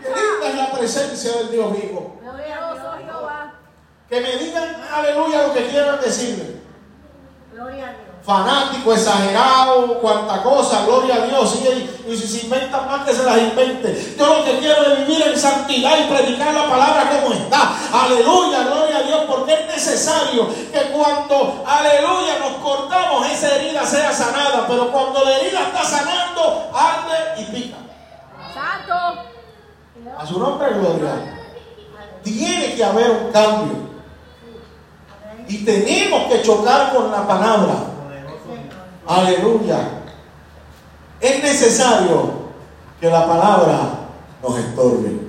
Qué 0.00 0.08
linda 0.08 0.48
es 0.48 0.54
la 0.54 0.78
presencia 0.78 1.32
del 1.32 1.50
Dios 1.50 1.72
vivo. 1.72 2.16
Glorioso 2.20 2.88
Jehová. 2.98 3.54
Que 4.08 4.20
me 4.20 4.36
digan 4.36 4.84
aleluya 4.92 5.42
lo 5.42 5.43
que 5.54 5.68
quieran 5.68 6.00
decirle. 6.00 6.60
Gloria 7.52 7.84
a 7.84 7.90
Dios. 7.90 8.14
Fanático, 8.24 8.94
exagerado, 8.94 10.00
cuanta 10.00 10.42
cosa, 10.42 10.86
gloria 10.86 11.16
a 11.16 11.26
Dios. 11.26 11.56
Y, 11.56 12.10
y 12.10 12.16
si 12.16 12.26
se 12.26 12.46
inventan 12.46 12.86
más, 12.86 13.04
que 13.04 13.12
se 13.12 13.22
las 13.22 13.36
invente. 13.36 14.16
Yo 14.18 14.38
lo 14.38 14.44
que 14.44 14.58
quiero 14.58 14.82
es 14.82 15.06
vivir 15.06 15.26
en 15.26 15.38
santidad 15.38 15.92
y 15.98 16.10
predicar 16.10 16.54
la 16.54 16.68
palabra 16.68 17.10
como 17.10 17.34
está. 17.34 17.76
Aleluya, 17.92 18.64
gloria 18.64 18.96
a 18.96 19.02
Dios, 19.02 19.20
porque 19.28 19.52
es 19.52 19.66
necesario 19.66 20.48
que 20.72 20.80
cuando, 20.90 21.64
aleluya, 21.66 22.38
nos 22.40 22.52
cortamos, 22.62 23.26
esa 23.30 23.56
herida 23.56 23.84
sea 23.84 24.10
sanada. 24.12 24.66
Pero 24.66 24.90
cuando 24.90 25.22
la 25.22 25.36
herida 25.38 25.60
está 25.66 25.84
sanando, 25.84 26.70
arde 26.72 27.42
y 27.42 27.44
pica. 27.44 27.76
Santo. 28.54 29.22
A 30.18 30.26
su 30.26 30.38
nombre, 30.38 30.70
gloria. 30.72 31.40
Tiene 32.22 32.74
que 32.74 32.84
haber 32.84 33.10
un 33.10 33.32
cambio. 33.32 33.93
Y 35.48 35.64
tenemos 35.64 36.24
que 36.32 36.42
chocar 36.42 36.92
con 36.94 37.10
la 37.10 37.26
palabra. 37.26 37.74
Aleluya. 39.06 39.78
Es 41.20 41.42
necesario 41.42 42.30
que 43.00 43.08
la 43.10 43.26
palabra 43.26 43.78
nos 44.42 44.58
estorbe. 44.58 45.20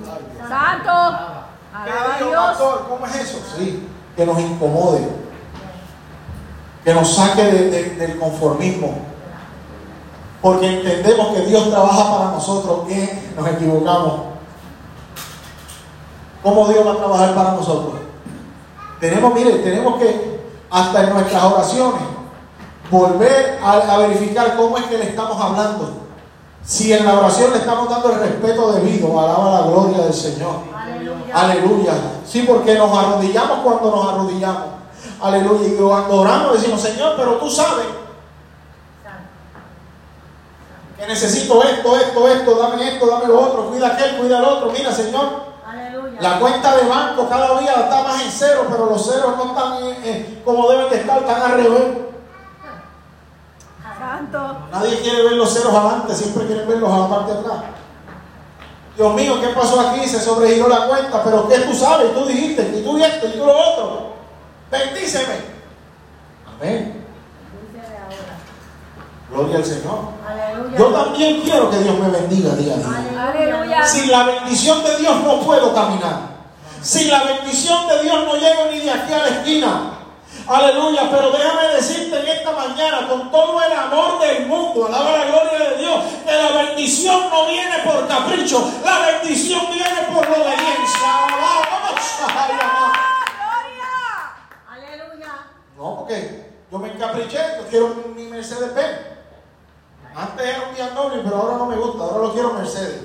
Santo. 0.48 0.90
Alaba 0.90 1.34
a 1.74 1.84
¿Qué 1.84 2.18
dijo, 2.24 2.30
Dios. 2.30 2.44
pastor? 2.46 2.86
¿Cómo 2.88 3.06
es 3.06 3.14
eso? 3.16 3.38
Sí, 3.56 3.86
que 4.16 4.24
nos 4.26 4.38
incomode. 4.38 5.08
Que 6.84 6.94
nos 6.94 7.14
saque 7.14 7.42
de- 7.44 7.70
de- 7.70 7.90
del 7.96 8.18
conformismo. 8.18 8.98
Porque 10.40 10.66
entendemos 10.78 11.34
que 11.34 11.40
Dios 11.46 11.70
trabaja 11.70 12.16
para 12.18 12.30
nosotros 12.30 12.90
y 12.90 13.34
nos 13.38 13.48
equivocamos. 13.48 14.20
¿Cómo 16.42 16.68
Dios 16.68 16.86
va 16.86 16.92
a 16.92 16.96
trabajar 16.96 17.34
para 17.34 17.52
nosotros? 17.52 17.95
Tenemos, 19.00 19.34
mire, 19.34 19.58
tenemos 19.58 19.98
que, 19.98 20.40
hasta 20.70 21.04
en 21.04 21.10
nuestras 21.10 21.44
oraciones, 21.44 22.02
volver 22.90 23.58
a, 23.62 23.72
a 23.72 23.98
verificar 23.98 24.56
cómo 24.56 24.78
es 24.78 24.84
que 24.84 24.98
le 24.98 25.04
estamos 25.04 25.40
hablando. 25.40 26.06
Si 26.64 26.92
en 26.92 27.04
la 27.04 27.18
oración 27.18 27.52
le 27.52 27.58
estamos 27.58 27.88
dando 27.88 28.10
el 28.10 28.20
respeto 28.20 28.72
debido, 28.72 29.20
alaba 29.20 29.60
la 29.60 29.66
gloria 29.68 29.98
del 29.98 30.14
Señor. 30.14 30.56
Aleluya. 30.74 31.34
Aleluya. 31.34 31.92
Sí, 32.26 32.44
porque 32.46 32.74
nos 32.74 32.96
arrodillamos 32.96 33.58
cuando 33.60 33.90
nos 33.90 34.12
arrodillamos. 34.12 34.64
Aleluya. 35.20 35.68
Y 35.68 35.76
cuando 35.76 36.20
oramos 36.20 36.54
decimos, 36.54 36.80
Señor, 36.80 37.14
pero 37.16 37.34
tú 37.34 37.48
sabes 37.48 37.86
que 40.98 41.06
necesito 41.06 41.62
esto, 41.62 41.96
esto, 41.96 42.28
esto, 42.28 42.54
dame 42.56 42.94
esto, 42.94 43.06
dame 43.06 43.26
lo 43.26 43.40
otro, 43.40 43.66
cuida 43.66 43.88
aquel, 43.88 44.16
cuida 44.16 44.38
el 44.38 44.44
otro. 44.44 44.72
Mira, 44.72 44.92
Señor. 44.92 45.45
La 46.20 46.38
cuenta 46.40 46.76
de 46.76 46.88
banco 46.88 47.28
cada 47.28 47.58
día 47.60 47.72
está 47.72 48.02
más 48.02 48.22
en 48.22 48.30
cero, 48.30 48.66
pero 48.70 48.86
los 48.86 49.04
ceros 49.04 49.36
no 49.36 49.46
están 49.46 49.82
eh, 49.82 49.98
eh, 50.04 50.42
como 50.44 50.68
deben 50.70 50.90
de 50.90 50.96
estar, 50.96 51.18
están 51.18 51.42
al 51.42 51.52
revés. 51.52 51.98
Santo. 53.98 54.56
Nadie 54.70 55.00
quiere 55.00 55.22
ver 55.24 55.32
los 55.32 55.52
ceros 55.52 55.74
adelante, 55.74 56.14
siempre 56.14 56.46
quieren 56.46 56.68
verlos 56.68 56.92
a 56.92 56.98
la 56.98 57.08
parte 57.08 57.32
de 57.32 57.38
atrás. 57.40 57.56
Dios 58.96 59.14
mío, 59.14 59.40
¿qué 59.40 59.48
pasó 59.48 59.80
aquí? 59.80 60.06
Se 60.06 60.20
sobregiró 60.20 60.68
la 60.68 60.86
cuenta, 60.86 61.22
pero 61.22 61.48
¿qué 61.48 61.58
tú 61.58 61.74
sabes? 61.74 62.14
Tú 62.14 62.24
dijiste, 62.24 62.62
y 62.78 62.82
tú 62.82 62.96
esto, 62.98 63.26
y 63.26 63.32
tú 63.32 63.44
lo 63.44 63.52
otro. 63.52 64.12
Bendíceme. 64.70 65.34
Amén. 66.46 67.05
Gloria 69.30 69.56
al 69.56 69.64
Señor. 69.64 69.98
Aleluya. 70.26 70.78
Yo 70.78 70.86
también 70.86 71.40
quiero 71.40 71.70
que 71.70 71.78
Dios 71.78 71.98
me 71.98 72.08
bendiga 72.08 72.54
día 72.54 72.74
a 72.74 72.76
día. 72.76 73.28
Aleluya. 73.28 73.86
Sin 73.86 74.10
la 74.10 74.24
bendición 74.24 74.84
de 74.84 74.96
Dios 74.98 75.20
no 75.22 75.40
puedo 75.40 75.74
caminar. 75.74 76.36
Sin 76.82 77.10
la 77.10 77.24
bendición 77.24 77.88
de 77.88 78.02
Dios 78.02 78.24
no 78.24 78.36
llego 78.36 78.66
ni 78.70 78.78
de 78.78 78.90
aquí 78.90 79.12
a 79.12 79.18
la 79.18 79.28
esquina. 79.28 79.92
Aleluya, 80.48 81.10
pero 81.10 81.32
déjame 81.32 81.74
decirte 81.74 82.20
en 82.20 82.28
esta 82.28 82.52
mañana, 82.52 83.08
con 83.08 83.32
todo 83.32 83.60
el 83.60 83.72
amor 83.72 84.20
del 84.20 84.46
mundo, 84.46 84.86
alaba 84.86 85.18
la 85.18 85.24
gloria 85.24 85.70
de 85.70 85.76
Dios, 85.78 86.04
que 86.24 86.32
la 86.32 86.62
bendición 86.62 87.28
no 87.28 87.46
viene 87.46 87.78
por 87.84 88.06
capricho, 88.06 88.70
la 88.84 88.98
bendición 89.00 89.62
viene 89.72 90.02
por 90.14 90.28
la 90.28 90.36
obediencia. 90.36 91.26
Aleluya. 94.70 95.46
No, 95.76 95.96
porque 95.96 96.52
yo 96.70 96.78
me 96.78 96.92
encapriché, 96.92 97.38
yo 97.58 97.66
quiero 97.68 97.94
mi 98.14 98.26
Mercedes 98.26 98.72
Benz. 98.72 99.15
Antes 100.16 100.46
era 100.46 100.62
un 100.68 100.74
BMW, 100.74 101.22
pero 101.24 101.36
ahora 101.36 101.56
no 101.58 101.66
me 101.66 101.76
gusta, 101.76 102.02
ahora 102.04 102.18
lo 102.26 102.32
quiero 102.32 102.52
Mercedes. 102.54 103.02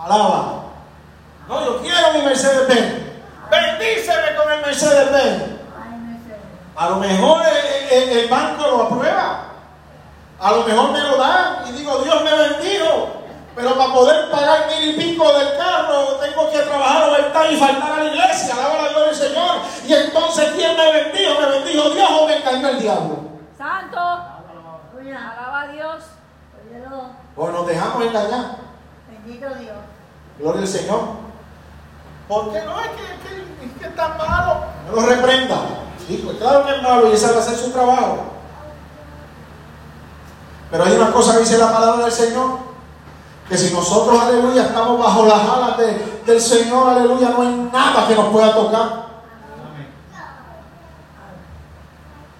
Alaba. 0.00 0.62
No, 1.48 1.64
yo 1.64 1.80
quiero 1.82 2.12
mi 2.14 2.22
Mercedes 2.22 2.68
Benz. 2.68 2.94
Bendíceme 3.50 4.36
con 4.36 4.52
el 4.52 4.60
Mercedes 4.60 5.12
Benz. 5.12 5.42
A 6.76 6.90
lo 6.90 6.96
mejor 6.96 7.42
el, 7.90 8.10
el- 8.10 8.28
banco 8.28 8.66
lo 8.66 8.82
aprueba. 8.84 9.44
A 10.38 10.52
lo 10.52 10.62
mejor 10.64 10.90
me 10.90 11.00
lo 11.00 11.16
dan 11.16 11.64
y 11.68 11.72
digo, 11.72 11.98
Dios 11.98 12.22
me 12.22 12.32
bendijo. 12.34 13.08
Pero 13.56 13.74
para 13.78 13.92
poder 13.94 14.30
pagar 14.30 14.66
mil 14.68 14.90
y 14.90 14.92
pico 14.92 15.32
del 15.32 15.56
carro, 15.56 16.16
tengo 16.20 16.50
que 16.50 16.58
trabajar 16.58 17.08
overtime 17.08 17.52
y 17.52 17.56
faltar 17.56 17.92
a 17.92 18.04
la 18.04 18.10
iglesia. 18.10 18.54
Alaba 18.54 18.82
la 18.82 18.88
gloria 18.90 19.06
del 19.06 19.14
Señor. 19.16 19.56
Y 19.86 19.94
entonces, 19.94 20.50
¿quién 20.54 20.76
me 20.76 20.92
bendijo? 20.92 21.40
¿Me 21.40 21.46
bendijo 21.46 21.90
Dios 21.90 22.08
o 22.20 22.26
me 22.26 22.36
engañó 22.36 22.68
el 22.68 22.78
diablo? 22.80 23.16
Santo. 23.56 24.35
Aleluya. 25.06 25.30
Alaba 25.32 25.60
a 25.62 25.68
Dios. 25.68 26.02
O 27.36 27.48
nos 27.50 27.66
dejamos 27.66 28.02
engañar. 28.04 28.56
Bendito 29.08 29.46
Dios. 29.54 29.76
Gloria 30.38 30.62
al 30.62 30.68
Señor. 30.68 31.00
¿Por 32.28 32.52
qué 32.52 32.62
no? 32.64 32.80
Es 32.80 32.88
que, 32.88 33.02
es 33.02 33.20
que, 33.22 33.66
es 33.66 33.72
que 33.78 33.86
es 33.86 33.96
tan 33.96 34.16
malo. 34.18 34.64
No 34.88 34.92
lo 35.00 35.02
reprenda. 35.06 35.56
Sí, 36.06 36.20
pues 36.24 36.38
claro 36.38 36.64
que 36.66 36.76
es 36.76 36.82
malo 36.82 37.08
y 37.08 37.12
esa 37.12 37.30
va 37.32 37.36
a 37.36 37.40
hacer 37.40 37.56
su 37.56 37.70
trabajo. 37.70 38.18
Pero 40.70 40.84
hay 40.84 40.92
una 40.96 41.12
cosa 41.12 41.34
que 41.34 41.40
dice 41.40 41.58
la 41.58 41.72
palabra 41.72 42.04
del 42.04 42.12
Señor. 42.12 42.58
Que 43.48 43.56
si 43.56 43.72
nosotros, 43.72 44.20
aleluya, 44.20 44.64
estamos 44.64 44.98
bajo 44.98 45.24
las 45.26 45.40
alas 45.48 45.78
de- 45.78 46.22
del 46.26 46.40
Señor, 46.40 46.88
aleluya, 46.90 47.30
no 47.30 47.42
hay 47.42 47.70
nada 47.72 48.08
que 48.08 48.16
nos 48.16 48.26
pueda 48.26 48.52
tocar. 48.52 49.06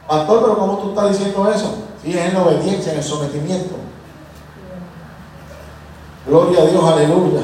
Pastor, 0.08 0.40
pero 0.42 0.58
¿cómo 0.58 0.78
tú 0.78 0.88
estás 0.90 1.10
diciendo 1.10 1.48
eso? 1.50 1.78
Sí, 2.06 2.16
es 2.16 2.24
en 2.24 2.34
la 2.34 2.42
obediencia, 2.44 2.92
en 2.92 2.98
el 2.98 3.04
sometimiento. 3.04 3.74
Gloria 6.24 6.60
a 6.60 6.66
Dios, 6.66 6.84
aleluya. 6.84 7.40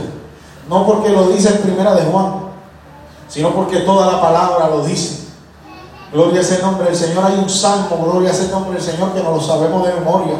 No 0.69 0.87
porque 0.87 1.09
lo 1.09 1.31
dice 1.31 1.49
en 1.49 1.63
primera 1.63 1.97
de 1.97 2.05
Juan, 2.05 2.35
sino 3.27 3.51
porque 3.51 3.79
toda 3.79 4.07
la 4.07 4.23
palabra 4.23 4.69
lo 4.69 4.85
dice. 4.85 5.25
Gloria 6.13 6.45
sea 6.45 6.59
el 6.59 6.63
nombre 6.63 6.87
del 6.87 6.95
Señor. 6.95 7.25
Hay 7.25 7.41
un 7.41 7.51
salmo, 7.51 8.05
gloria 8.05 8.33
sea 8.33 8.45
el 8.45 8.51
nombre 8.53 8.75
del 8.75 8.83
Señor, 8.83 9.13
que 9.13 9.21
no 9.21 9.33
lo 9.33 9.41
sabemos 9.41 9.85
de 9.85 9.95
memoria. 9.95 10.35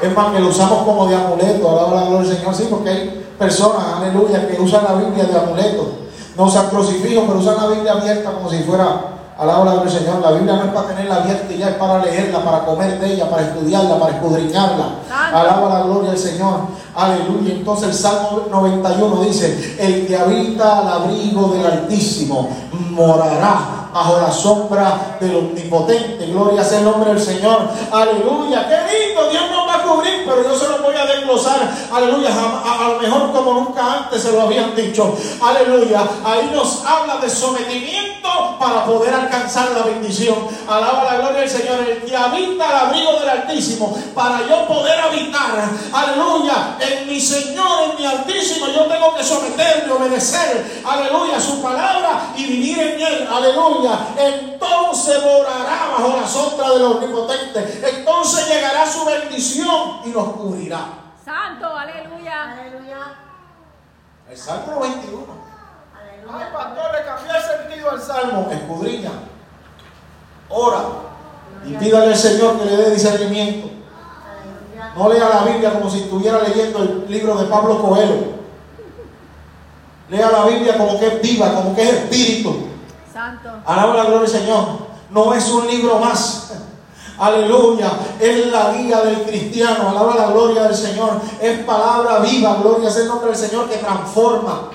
Es 0.00 0.14
más, 0.14 0.32
que 0.32 0.38
lo 0.38 0.48
usamos 0.48 0.84
como 0.84 1.08
de 1.08 1.16
amuleto. 1.16 1.70
Alaba 1.70 2.02
la 2.02 2.06
gloria 2.06 2.28
del 2.28 2.38
Señor. 2.38 2.54
Sí, 2.54 2.68
porque 2.70 2.90
hay 2.90 3.26
personas, 3.36 3.84
aleluya, 3.96 4.46
que 4.46 4.60
usan 4.60 4.84
la 4.84 4.94
Biblia 4.94 5.24
de 5.24 5.36
amuleto. 5.36 5.88
No 6.36 6.44
usan 6.44 6.68
crucifijo, 6.68 7.24
pero 7.26 7.40
usan 7.40 7.56
la 7.56 7.66
Biblia 7.66 7.92
abierta 7.94 8.30
como 8.30 8.48
si 8.48 8.62
fuera, 8.62 9.19
alaba 9.40 9.64
la 9.64 9.72
gloria 9.72 9.90
del 9.92 10.00
Señor. 10.00 10.20
La 10.20 10.32
Biblia 10.32 10.56
no 10.56 10.64
es 10.64 10.70
para 10.70 10.88
tenerla 10.88 11.16
abierta 11.16 11.52
y 11.52 11.58
ya 11.58 11.70
es 11.70 11.74
para 11.76 12.04
leerla, 12.04 12.44
para 12.44 12.64
comer 12.66 13.00
de 13.00 13.14
ella, 13.14 13.30
para 13.30 13.42
estudiarla, 13.42 13.98
para 13.98 14.12
escudriñarla. 14.12 14.84
Alaba 15.32 15.78
la 15.78 15.84
gloria 15.84 16.10
del 16.10 16.18
Señor. 16.18 16.60
Aleluya. 16.94 17.54
Entonces 17.54 17.88
el 17.88 17.94
Salmo 17.94 18.42
91 18.50 19.22
dice, 19.22 19.76
el 19.78 20.06
que 20.06 20.16
habita 20.16 20.80
al 20.80 20.88
abrigo 20.88 21.48
del 21.48 21.64
Altísimo 21.64 22.50
morará 22.90 23.79
bajo 23.92 24.20
la 24.20 24.30
sombra 24.32 25.16
del 25.20 25.36
omnipotente. 25.36 26.26
Gloria 26.26 26.64
sea 26.64 26.78
el 26.78 26.84
nombre 26.84 27.12
del 27.14 27.22
Señor. 27.22 27.68
Aleluya. 27.92 28.66
Qué 28.68 28.76
lindo. 29.08 29.28
Dios 29.30 29.44
nos 29.50 29.66
va 29.68 29.74
a 29.76 29.82
cubrir, 29.82 30.24
pero 30.26 30.42
yo 30.42 30.58
se 30.58 30.68
lo 30.68 30.78
voy 30.82 30.94
a 30.96 31.04
desglosar. 31.06 31.58
Aleluya. 31.92 32.30
A, 32.30 32.84
a- 32.84 32.88
lo 32.90 33.00
mejor 33.00 33.32
como 33.32 33.52
nunca 33.54 33.94
antes 33.94 34.22
se 34.22 34.32
lo 34.32 34.42
habían 34.42 34.74
dicho. 34.74 35.16
Aleluya. 35.42 36.02
Ahí 36.24 36.50
nos 36.52 36.84
habla 36.84 37.16
de 37.18 37.28
sometimiento 37.30 38.28
para 38.58 38.84
poder 38.84 39.14
alcanzar 39.14 39.70
la 39.72 39.82
bendición. 39.82 40.34
Alaba 40.68 41.04
la 41.04 41.16
gloria 41.18 41.40
del 41.40 41.50
Señor. 41.50 41.78
El 41.80 42.02
que 42.02 42.16
habita 42.16 42.68
al 42.68 42.88
abrigo 42.88 43.12
del 43.20 43.28
Altísimo. 43.28 43.96
Para 44.14 44.46
yo 44.48 44.66
poder 44.66 44.98
habitar. 45.00 45.68
Aleluya. 45.92 46.76
En 46.80 47.08
mi 47.08 47.20
Señor, 47.20 47.90
en 47.90 47.96
mi 47.96 48.06
Altísimo. 48.06 48.66
Yo 48.68 48.84
tengo 48.86 49.14
que 49.14 49.22
someterme, 49.24 49.92
obedecer. 49.92 50.82
Aleluya. 50.84 51.40
Su 51.40 51.60
palabra 51.62 52.19
vivir 52.50 52.78
en 52.78 53.00
Él. 53.00 53.28
Aleluya. 53.30 53.98
Entonces 54.16 55.22
morará 55.22 55.90
bajo 55.92 56.16
la 56.20 56.26
sombra 56.26 56.70
del 56.70 56.82
Omnipotente. 56.82 57.80
Entonces 57.84 58.48
llegará 58.48 58.86
su 58.86 59.04
bendición 59.04 60.00
y 60.04 60.08
nos 60.08 60.28
cubrirá. 60.34 60.86
Santo, 61.24 61.66
aleluya. 61.66 62.52
Aleluya. 62.52 62.98
El 64.30 64.36
Salmo 64.36 64.72
91. 64.76 65.26
Ay, 65.94 66.20
Aleluya. 66.22 66.52
pastor, 66.52 66.92
le 66.92 67.04
cambié 67.04 67.30
el 67.36 67.60
sentido 67.60 67.90
al 67.90 68.00
salmo. 68.00 68.48
Escudriña. 68.50 69.10
Ora. 70.48 70.82
Y 71.64 71.74
pídale 71.74 72.06
al 72.06 72.16
Señor 72.16 72.58
que 72.58 72.64
le 72.64 72.76
dé 72.76 72.90
discernimiento. 72.90 73.68
No 74.96 75.08
lea 75.08 75.28
la 75.28 75.42
Biblia 75.44 75.72
como 75.72 75.88
si 75.90 76.00
estuviera 76.00 76.40
leyendo 76.40 76.78
el 76.80 77.04
libro 77.08 77.34
de 77.36 77.46
Pablo 77.46 77.80
Coelho. 77.80 78.39
Lea 80.10 80.30
la 80.30 80.44
Biblia 80.46 80.76
como 80.76 80.98
que 80.98 81.06
es 81.06 81.22
viva, 81.22 81.54
como 81.54 81.74
que 81.74 81.82
es 81.82 81.88
espíritu. 81.90 82.66
Santo. 83.12 83.48
Alaba 83.64 83.94
la 83.94 84.04
gloria 84.04 84.20
del 84.20 84.40
Señor. 84.40 84.64
No 85.10 85.32
es 85.34 85.48
un 85.50 85.66
libro 85.68 85.98
más. 85.98 86.52
Aleluya. 87.18 87.92
Es 88.18 88.46
la 88.46 88.72
guía 88.72 89.02
del 89.02 89.22
cristiano. 89.22 89.90
Alaba 89.90 90.16
la 90.16 90.26
gloria 90.26 90.64
del 90.64 90.74
Señor. 90.74 91.20
Es 91.40 91.64
palabra 91.64 92.18
viva. 92.18 92.56
Gloria 92.60 92.88
es 92.88 92.96
el 92.96 93.06
nombre 93.08 93.30
del 93.30 93.38
Señor 93.38 93.68
que 93.68 93.76
transforma. 93.76 94.70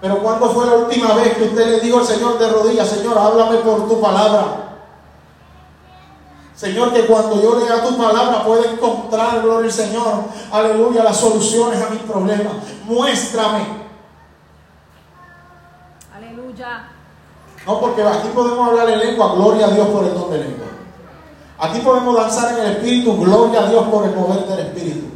Pero 0.00 0.18
¿cuándo 0.18 0.50
fue 0.50 0.66
la 0.66 0.74
última 0.74 1.14
vez 1.14 1.36
que 1.36 1.44
usted 1.44 1.66
le 1.66 1.80
dijo 1.80 1.98
al 1.98 2.06
Señor 2.06 2.38
de 2.38 2.48
rodillas, 2.48 2.88
Señor, 2.88 3.16
háblame 3.18 3.58
por 3.58 3.86
tu 3.86 4.00
palabra? 4.00 4.69
Señor, 6.60 6.92
que 6.92 7.06
cuando 7.06 7.40
yo 7.40 7.58
lea 7.58 7.82
tu 7.82 7.96
palabra 7.96 8.44
pueda 8.44 8.70
encontrar, 8.70 9.40
gloria 9.40 9.64
al 9.64 9.72
Señor, 9.72 10.24
aleluya, 10.52 11.02
las 11.02 11.16
soluciones 11.16 11.80
a 11.80 11.88
mis 11.88 12.02
problemas. 12.02 12.52
Muéstrame. 12.84 13.60
Aleluya. 16.14 16.90
No, 17.66 17.80
porque 17.80 18.02
aquí 18.02 18.28
podemos 18.34 18.68
hablar 18.68 18.90
en 18.90 18.98
lengua, 18.98 19.36
gloria 19.36 19.68
a 19.68 19.70
Dios 19.70 19.88
por 19.88 20.04
el 20.04 20.12
don 20.12 20.30
de 20.30 20.38
lengua. 20.38 20.66
Aquí 21.60 21.78
podemos 21.78 22.14
danzar 22.14 22.52
en 22.52 22.66
el 22.66 22.72
Espíritu, 22.72 23.16
gloria 23.16 23.60
a 23.60 23.70
Dios 23.70 23.88
por 23.88 24.04
el 24.04 24.14
mover 24.14 24.44
del 24.44 24.58
Espíritu. 24.66 25.06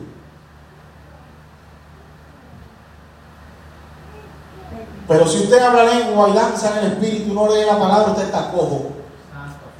Pero 5.07 5.29
si 5.29 5.43
usted 5.43 5.61
habla 5.61 5.85
lengua 5.85 6.31
y 6.31 6.33
danza 6.33 6.71
en 6.71 6.87
el 6.87 6.93
Espíritu 6.93 7.33
y 7.33 7.35
no 7.35 7.55
lee 7.55 7.67
la 7.67 7.79
palabra, 7.79 8.13
usted 8.13 8.25
está 8.25 8.51
cojo. 8.51 8.93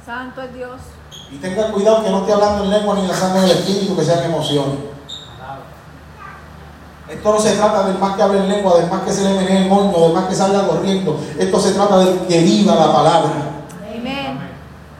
Santo 0.05 0.43
es 0.43 0.53
Dios. 0.53 0.79
Y 1.31 1.37
tenga 1.37 1.71
cuidado 1.71 2.03
que 2.03 2.09
no 2.09 2.19
esté 2.19 2.33
hablando 2.33 2.63
en 2.63 2.69
lengua 2.69 2.95
ni 2.95 3.07
danzando 3.07 3.39
en 3.39 3.45
el 3.45 3.51
Espíritu, 3.51 3.95
que 3.95 4.05
sean 4.05 4.23
emociones. 4.23 4.77
Esto 7.09 7.33
no 7.33 7.39
se 7.39 7.55
trata 7.55 7.87
del 7.87 7.99
más 7.99 8.15
que 8.15 8.23
hable 8.23 8.39
en 8.39 8.49
lengua, 8.49 8.77
del 8.77 8.89
más 8.89 9.01
que 9.01 9.11
se 9.11 9.23
le 9.23 9.33
menee 9.35 9.63
el 9.63 9.69
moño, 9.69 9.97
del 9.99 10.13
más 10.13 10.25
que 10.25 10.35
salga 10.35 10.67
corriendo. 10.67 11.19
Esto 11.37 11.59
se 11.59 11.73
trata 11.73 11.99
de 11.99 12.25
que 12.27 12.39
viva 12.41 12.75
la 12.75 12.91
palabra. 12.91 13.31
Amén. 13.87 14.39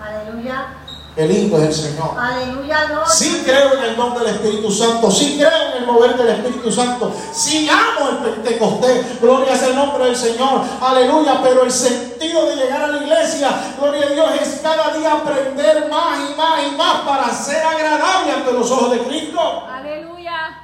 Aleluya. 0.02 0.68
Qué 1.16 1.28
lindo 1.28 1.58
es 1.58 1.64
el 1.64 1.74
Señor. 1.74 2.12
Aleluya. 2.20 2.90
No. 2.90 3.08
Sí 3.08 3.42
creo 3.44 3.78
en 3.78 3.84
el 3.86 3.96
don 3.96 4.14
del 4.16 4.28
Espíritu 4.28 4.72
Santo, 4.72 5.10
sí 5.10 5.36
creo 5.38 5.72
en 5.72 5.75
el 5.86 5.92
mover 5.92 6.18
del 6.18 6.30
Espíritu 6.30 6.72
Santo, 6.72 7.14
sí 7.32 7.70
amo 7.70 8.10
el 8.10 8.18
Pentecostés, 8.18 9.22
gloria 9.22 9.56
sea 9.56 9.70
el 9.70 9.76
nombre 9.76 10.06
del 10.06 10.16
Señor, 10.16 10.62
aleluya, 10.82 11.40
pero 11.44 11.64
el 11.64 11.72
sentido 11.72 12.48
de 12.48 12.56
llegar 12.56 12.84
a 12.84 12.88
la 12.88 12.98
iglesia, 12.98 13.50
gloria 13.80 14.06
a 14.06 14.10
Dios, 14.10 14.30
es 14.42 14.60
cada 14.62 14.98
día 14.98 15.14
aprender 15.14 15.88
más 15.90 16.20
y 16.30 16.36
más 16.36 16.60
y 16.68 16.76
más 16.76 17.02
para 17.02 17.30
ser 17.32 17.66
agradable 17.66 18.32
ante 18.34 18.52
los 18.52 18.70
ojos 18.72 18.92
de 18.92 19.00
Cristo. 19.00 19.68
Aleluya. 19.68 20.64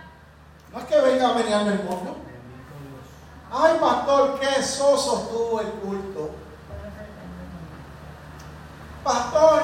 No 0.72 0.80
es 0.80 0.86
que 0.86 1.00
venga 1.00 1.30
a 1.30 1.34
menearme 1.34 1.74
el 1.74 1.84
mundo. 1.84 2.18
Ay, 3.52 3.74
pastor, 3.80 4.40
qué 4.40 4.64
soso 4.64 5.24
estuvo 5.24 5.60
el 5.60 5.68
culto. 5.68 6.30
Pastor, 9.04 9.62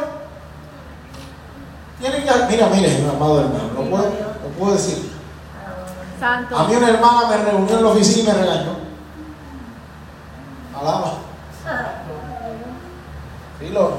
tiene 1.99 2.17
que. 2.17 2.31
Mira, 2.49 2.67
mire, 2.67 2.97
mi 2.99 3.09
amado 3.09 3.39
hermano, 3.39 3.69
lo 3.75 3.89
puedo, 3.89 4.03
lo 4.03 4.49
puedo 4.57 4.73
decir. 4.73 5.16
Santo. 6.19 6.57
A 6.57 6.67
mí 6.67 6.75
una 6.75 6.89
hermana 6.89 7.27
me 7.29 7.37
reunió 7.37 7.77
en 7.77 7.83
la 7.83 7.89
oficina 7.89 8.31
y 8.31 8.33
me 8.33 8.39
regañó. 8.39 8.71
Alaba. 10.79 11.13
Sí, 13.59 13.69
lo, 13.69 13.91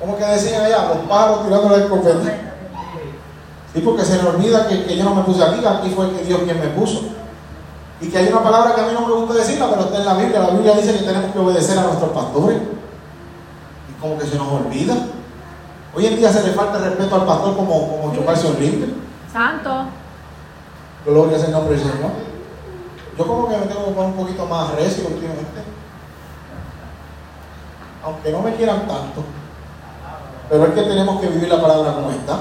¿Cómo 0.00 0.16
que 0.16 0.24
decían 0.24 0.64
allá? 0.64 0.88
Los 0.88 0.98
pájaros 1.08 1.44
tirándole 1.44 1.84
el 1.84 1.88
confeti. 1.88 2.28
Sí, 3.74 3.80
porque 3.82 4.04
se 4.04 4.22
me 4.22 4.28
olvida 4.28 4.66
que, 4.66 4.84
que 4.84 4.96
yo 4.96 5.04
no 5.04 5.14
me 5.14 5.22
puse 5.22 5.44
aquí, 5.44 5.64
aquí 5.64 5.90
fue 5.90 6.10
que 6.12 6.24
Dios 6.24 6.40
quien 6.44 6.58
me 6.58 6.68
puso. 6.68 7.02
Y 8.00 8.08
que 8.08 8.18
hay 8.18 8.28
una 8.28 8.42
palabra 8.42 8.74
que 8.74 8.80
a 8.80 8.86
mí 8.86 8.92
no 8.94 9.06
me 9.06 9.12
gusta 9.12 9.34
decirla, 9.34 9.68
pero 9.68 9.82
está 9.82 9.98
en 9.98 10.06
la 10.06 10.14
Biblia. 10.14 10.40
La 10.40 10.50
Biblia 10.50 10.72
dice 10.72 10.96
que 10.96 11.04
tenemos 11.04 11.32
que 11.32 11.38
obedecer 11.38 11.78
a 11.78 11.82
nuestros 11.82 12.10
pastores. 12.10 12.56
Y 13.90 14.00
como 14.00 14.18
que 14.18 14.26
se 14.26 14.36
nos 14.36 14.48
olvida. 14.48 14.94
Hoy 15.94 16.06
en 16.06 16.16
día 16.16 16.32
se 16.32 16.42
le 16.42 16.52
falta 16.52 16.78
respeto 16.78 17.14
al 17.14 17.26
pastor 17.26 17.56
como, 17.56 18.00
como 18.00 18.14
chocarse 18.14 18.46
un 18.46 18.56
rifle. 18.56 18.94
Santo. 19.30 19.84
Gloria 21.04 21.36
es 21.36 21.44
el 21.44 21.52
nombre 21.52 21.76
del 21.76 21.90
Señor. 21.90 22.10
Yo 23.16 23.26
como 23.26 23.48
que 23.48 23.56
me 23.56 23.66
tengo 23.66 23.86
que 23.86 23.92
poner 23.92 24.10
un 24.10 24.16
poquito 24.16 24.46
más 24.46 24.74
recio 24.74 25.08
últimamente. 25.08 25.62
Aunque 28.02 28.32
no 28.32 28.40
me 28.40 28.54
quieran 28.54 28.86
tanto. 28.86 29.24
Pero 30.48 30.66
es 30.66 30.74
que 30.74 30.82
tenemos 30.82 31.20
que 31.20 31.28
vivir 31.28 31.48
la 31.48 31.60
palabra 31.60 31.94
como 31.94 32.10
está. 32.10 32.38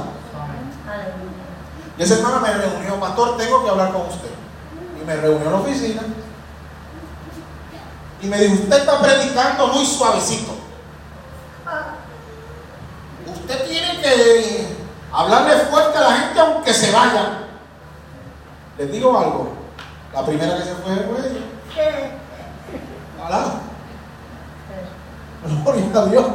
Y 1.97 2.03
esa 2.03 2.15
hermana 2.15 2.39
me 2.39 2.53
reunió, 2.53 2.99
pastor, 2.99 3.37
tengo 3.37 3.63
que 3.63 3.69
hablar 3.69 3.91
con 3.91 4.03
usted. 4.03 4.29
Y 5.01 5.05
me 5.05 5.15
reunió 5.15 5.45
en 5.45 5.51
la 5.51 5.59
oficina. 5.59 6.01
Y 8.21 8.27
me 8.27 8.37
dijo, 8.39 8.63
usted 8.63 8.79
está 8.79 9.01
predicando 9.01 9.67
muy 9.67 9.85
suavecito. 9.85 10.51
Usted 13.33 13.67
tiene 13.67 14.01
que 14.01 14.67
hablarle 15.11 15.57
fuerte 15.65 15.97
a 15.97 16.01
la 16.01 16.11
gente 16.11 16.39
aunque 16.39 16.73
se 16.73 16.91
vaya. 16.91 17.38
Les 18.79 18.89
digo 18.89 19.17
algo. 19.17 19.49
La 20.13 20.25
primera 20.25 20.57
que 20.57 20.63
se 20.63 20.73
fue 20.75 20.95
fue 20.95 21.19
ella. 21.19 21.41
Gloria 25.63 25.85
a 26.01 26.05
Dios. 26.05 26.25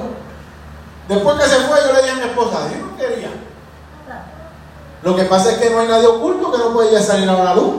Después 1.09 1.37
que 1.38 1.48
se 1.48 1.61
fue, 1.61 1.78
yo 1.87 1.92
le 1.94 2.02
dije 2.02 2.11
a 2.12 2.16
mi 2.16 2.30
esposa, 2.30 2.68
Dios 2.68 2.80
no 2.80 2.96
quería. 2.98 3.30
Lo 5.02 5.16
que 5.16 5.24
pasa 5.24 5.52
es 5.52 5.59
que 5.59 5.70
no 5.70 5.80
hay 5.80 5.88
nadie 5.88 6.07
oculto 6.07 6.52
que 6.52 6.59
no 6.59 6.72
puede 6.72 6.92
ya 6.92 7.02
salir 7.02 7.28
a 7.28 7.44
la 7.44 7.54
luz. 7.54 7.74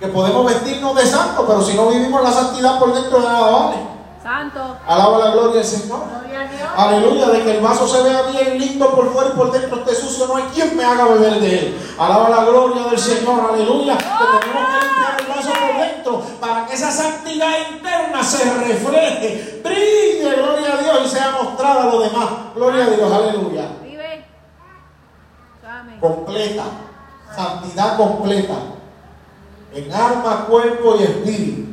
Que 0.00 0.08
podemos 0.08 0.46
vestirnos 0.46 0.96
de 0.96 1.06
santo, 1.06 1.46
pero 1.46 1.62
si 1.62 1.74
no 1.74 1.88
vivimos 1.88 2.22
la 2.22 2.32
santidad 2.32 2.78
por 2.78 2.94
dentro 2.94 3.20
de 3.20 3.26
nada 3.26 3.50
vale. 3.50 3.76
Santo. 4.22 4.76
Alaba 4.86 5.18
la 5.18 5.30
gloria 5.32 5.56
del 5.56 5.64
Señor. 5.64 6.00
Gloria 6.08 6.40
a 6.42 6.46
Dios. 6.46 6.70
Aleluya, 6.76 7.28
de 7.30 7.42
que 7.42 7.56
el 7.56 7.60
vaso 7.60 7.88
se 7.88 8.02
vea 8.02 8.22
bien 8.22 8.58
lindo 8.58 8.94
por 8.94 9.12
fuera 9.12 9.30
y 9.30 9.36
por 9.36 9.50
dentro 9.50 9.80
esté 9.80 9.94
sucio, 9.94 10.28
no 10.28 10.36
hay 10.36 10.44
quien 10.54 10.76
me 10.76 10.84
haga 10.84 11.06
beber 11.06 11.40
de 11.40 11.58
él. 11.58 11.94
Alaba 11.98 12.28
la 12.28 12.44
gloria 12.44 12.84
del 12.84 12.98
Señor, 12.98 13.50
aleluya. 13.52 13.96
Que 13.96 14.04
tenemos 14.04 14.68
que 14.68 14.86
limpiar 14.86 15.20
el 15.20 15.26
vaso 15.26 15.50
por 15.50 15.80
dentro 15.80 16.22
para 16.40 16.66
que 16.66 16.74
esa 16.74 16.90
santidad 16.92 17.50
interna 17.72 18.22
se 18.22 18.44
refleje, 18.44 19.60
brille, 19.64 20.36
gloria 20.36 20.74
a 20.74 20.76
Dios, 20.76 21.06
y 21.06 21.08
sea 21.08 21.32
mostrada 21.42 21.82
a 21.82 21.86
los 21.86 22.04
demás. 22.04 22.28
Gloria 22.54 22.84
a 22.84 22.90
Dios, 22.90 23.12
aleluya. 23.12 23.68
Vive. 23.82 24.24
Completa, 26.00 26.64
santidad 27.34 27.96
completa, 27.96 28.54
en 29.74 29.92
alma, 29.92 30.46
cuerpo 30.48 30.96
y 30.96 31.02
espíritu. 31.02 31.71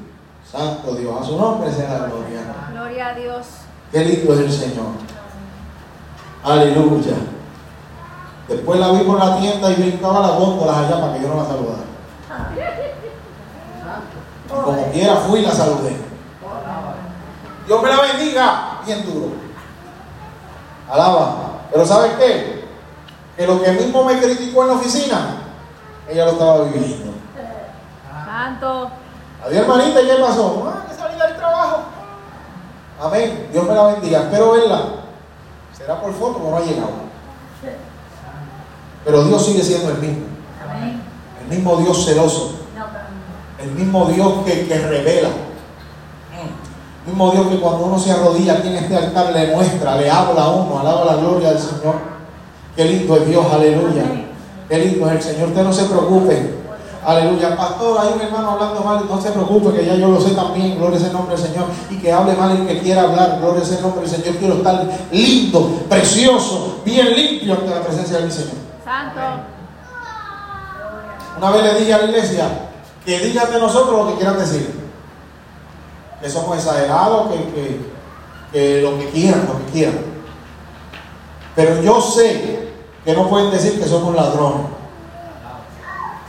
Santo 0.51 0.95
Dios, 0.95 1.21
a 1.21 1.23
su 1.23 1.37
nombre 1.37 1.71
sea 1.71 1.89
la 1.89 2.07
gloria. 2.07 2.41
Gloria 2.71 3.07
a 3.09 3.13
Dios. 3.13 3.45
Qué 3.91 4.03
lindo 4.03 4.33
es 4.33 4.39
el 4.39 4.51
Señor. 4.51 4.87
Aleluya. 6.43 7.13
Después 8.47 8.79
la 8.79 8.91
vi 8.91 9.03
por 9.03 9.19
la 9.19 9.37
tienda 9.39 9.69
y 9.69 9.75
brincaba 9.75 10.21
las 10.21 10.39
góndolas 10.39 10.77
allá 10.77 11.01
para 11.01 11.13
que 11.13 11.21
yo 11.21 11.27
no 11.27 11.35
la 11.35 11.45
saludara. 11.45 11.83
Y 14.45 14.49
como 14.49 14.91
quiera 14.91 15.15
fui 15.17 15.39
y 15.39 15.45
la 15.45 15.51
saludé. 15.51 15.97
Dios 17.67 17.83
me 17.83 17.89
la 17.89 18.01
bendiga. 18.01 18.79
Bien 18.85 19.05
duro. 19.05 19.33
Alaba. 20.89 21.35
Pero 21.71 21.85
¿sabes 21.85 22.13
qué? 22.13 22.65
Que 23.37 23.45
lo 23.45 23.61
que 23.61 23.71
mismo 23.73 24.03
me 24.03 24.19
criticó 24.19 24.63
en 24.63 24.69
la 24.69 24.73
oficina, 24.73 25.35
ella 26.09 26.25
lo 26.25 26.31
estaba 26.31 26.63
viviendo. 26.63 27.13
Santo. 28.25 28.89
Adiós 29.45 29.61
hermanita, 29.61 30.01
¿y 30.01 30.07
qué 30.07 30.15
pasó? 30.15 30.63
Ah, 30.67 30.85
que 30.87 30.95
salí 30.95 31.17
del 31.17 31.35
trabajo. 31.37 31.83
Amén. 33.01 33.47
Dios 33.51 33.65
me 33.65 33.73
la 33.73 33.83
bendiga. 33.87 34.19
Espero 34.23 34.51
verla. 34.51 34.81
Será 35.75 36.01
por 36.01 36.13
foto 36.13 36.39
o 36.39 36.51
no 36.51 36.57
ha 36.57 36.61
llegado. 36.61 37.09
Pero 39.05 39.23
Dios 39.23 39.45
sigue 39.45 39.63
siendo 39.63 39.91
el 39.91 39.97
mismo. 39.99 40.25
Amén. 40.61 41.01
El 41.41 41.55
mismo 41.55 41.77
Dios 41.77 42.05
celoso. 42.05 42.59
Pero 43.57 43.69
El 43.69 43.75
mismo 43.75 44.05
Dios 44.07 44.33
que, 44.45 44.67
que 44.67 44.77
revela. 44.77 45.29
El 47.05 47.13
mismo 47.13 47.31
Dios 47.31 47.47
que 47.47 47.59
cuando 47.59 47.85
uno 47.85 47.97
se 47.97 48.11
arrodilla 48.11 48.55
aquí 48.55 48.67
en 48.67 48.75
este 48.75 48.95
altar 48.95 49.31
le 49.31 49.55
muestra, 49.55 49.95
le 49.95 50.11
habla 50.11 50.43
a 50.43 50.49
uno, 50.51 50.79
alaba 50.79 51.05
la 51.05 51.15
gloria 51.15 51.49
del 51.51 51.59
Señor. 51.59 51.95
Qué 52.75 52.85
lindo 52.85 53.15
es 53.15 53.27
Dios, 53.27 53.45
aleluya. 53.51 54.03
Qué 54.67 54.77
lindo 54.77 55.09
es 55.09 55.13
el 55.13 55.21
Señor. 55.33 55.47
Usted 55.49 55.63
no 55.63 55.73
se 55.73 55.85
preocupe. 55.85 56.59
Aleluya. 57.09 57.57
Pastor, 57.57 57.99
hay 57.99 58.13
un 58.13 58.21
hermano 58.21 58.51
hablando 58.51 58.81
mal. 58.81 59.03
No 59.09 59.19
se 59.19 59.31
preocupe, 59.31 59.75
que 59.75 59.83
ya 59.83 59.95
yo 59.95 60.09
lo 60.09 60.21
sé 60.21 60.35
también. 60.35 60.77
Gloria 60.77 60.99
es 60.99 61.05
el 61.05 61.13
nombre 61.13 61.35
del 61.35 61.43
Señor. 61.43 61.65
Y 61.89 61.97
que 61.97 62.13
hable 62.13 62.33
mal 62.35 62.55
el 62.55 62.67
que 62.67 62.79
quiera 62.81 63.01
hablar. 63.01 63.39
Gloria 63.41 63.63
es 63.63 63.71
el 63.71 63.81
nombre 63.81 64.01
del 64.01 64.11
Señor. 64.11 64.35
Quiero 64.35 64.53
estar 64.55 64.85
lindo, 65.11 65.79
precioso, 65.89 66.81
bien 66.85 67.11
limpio 67.15 67.55
ante 67.55 67.69
la 67.71 67.81
presencia 67.81 68.19
de 68.19 68.25
mi 68.25 68.31
Señor. 68.31 68.53
Santo. 68.85 69.19
Una 71.39 71.49
vez 71.49 71.63
le 71.63 71.79
dije 71.79 71.93
a 71.95 71.97
la 71.97 72.03
iglesia 72.05 72.47
que 73.03 73.19
digan 73.21 73.51
de 73.51 73.59
nosotros 73.59 74.05
lo 74.05 74.11
que 74.11 74.17
quieran 74.17 74.37
decir. 74.37 74.79
Que 76.21 76.29
somos 76.29 76.57
exagerados, 76.57 77.31
que, 77.31 77.37
que, 77.55 77.81
que 78.51 78.81
lo 78.83 78.99
que 78.99 79.09
quieran, 79.09 79.47
lo 79.47 79.65
que 79.65 79.71
quieran. 79.71 79.97
Pero 81.55 81.81
yo 81.81 82.01
sé 82.01 82.69
que 83.03 83.13
no 83.15 83.27
pueden 83.27 83.49
decir 83.49 83.79
que 83.79 83.87
somos 83.87 84.13
ladrones, 84.13 84.78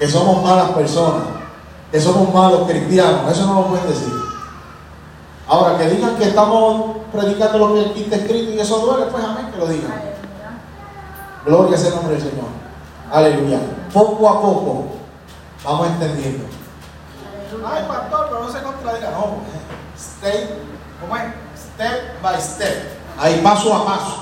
que 0.00 0.08
somos 0.08 0.42
malas 0.42 0.70
personas, 0.70 1.24
que 1.92 2.00
somos 2.00 2.32
malos 2.32 2.66
cristianos. 2.66 3.30
Eso 3.30 3.46
no 3.46 3.60
lo 3.60 3.66
pueden 3.66 3.86
decir. 3.86 4.10
Ahora, 5.46 5.76
que 5.76 5.90
digan 5.90 6.16
que 6.16 6.24
estamos 6.24 6.96
predicando 7.12 7.58
lo 7.58 7.74
que 7.74 7.90
aquí 7.90 8.02
está 8.04 8.16
escrito 8.16 8.50
y 8.50 8.58
eso 8.58 8.78
duele, 8.78 9.06
pues 9.12 9.22
amén, 9.22 9.50
que 9.52 9.58
lo 9.58 9.66
digan. 9.66 9.92
Gloria 11.44 11.76
sea 11.76 11.88
el 11.90 11.96
nombre 11.96 12.14
del 12.14 12.22
Señor. 12.22 12.46
Aleluya. 13.12 13.60
Poco 13.92 14.26
a 14.26 14.40
poco 14.40 14.86
vamos 15.62 15.86
entendiendo. 15.88 16.46
Ay, 17.66 17.84
pastor, 17.86 18.26
pero 18.30 18.42
no 18.42 18.50
se 18.50 18.62
contradiga. 18.62 19.10
No, 19.10 19.26
step, 19.98 20.50
¿cómo 20.98 21.14
es? 21.14 21.24
Step 21.60 22.22
by 22.22 22.40
step. 22.40 23.00
Ahí, 23.18 23.40
paso 23.44 23.74
a 23.74 23.84
paso. 23.84 24.16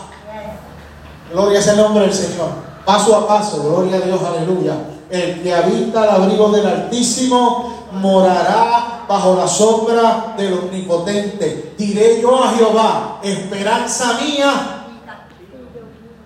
Gloria 1.30 1.62
sea 1.62 1.74
el 1.74 1.82
nombre 1.82 2.02
del 2.02 2.14
Señor. 2.14 2.48
Paso 2.84 3.14
a 3.14 3.28
paso, 3.28 3.62
gloria 3.62 3.98
a 3.98 4.00
Dios, 4.00 4.20
aleluya. 4.24 4.74
El 5.10 5.42
que 5.42 5.54
habita 5.54 6.02
al 6.02 6.22
abrigo 6.22 6.50
del 6.50 6.66
Altísimo 6.66 7.86
morará 7.92 9.04
bajo 9.08 9.36
la 9.36 9.48
sombra 9.48 10.34
del 10.36 10.52
Omnipotente. 10.52 11.74
Diré 11.78 12.20
yo 12.20 12.44
a 12.44 12.52
Jehová, 12.52 13.18
esperanza 13.22 14.18
mía, 14.20 14.84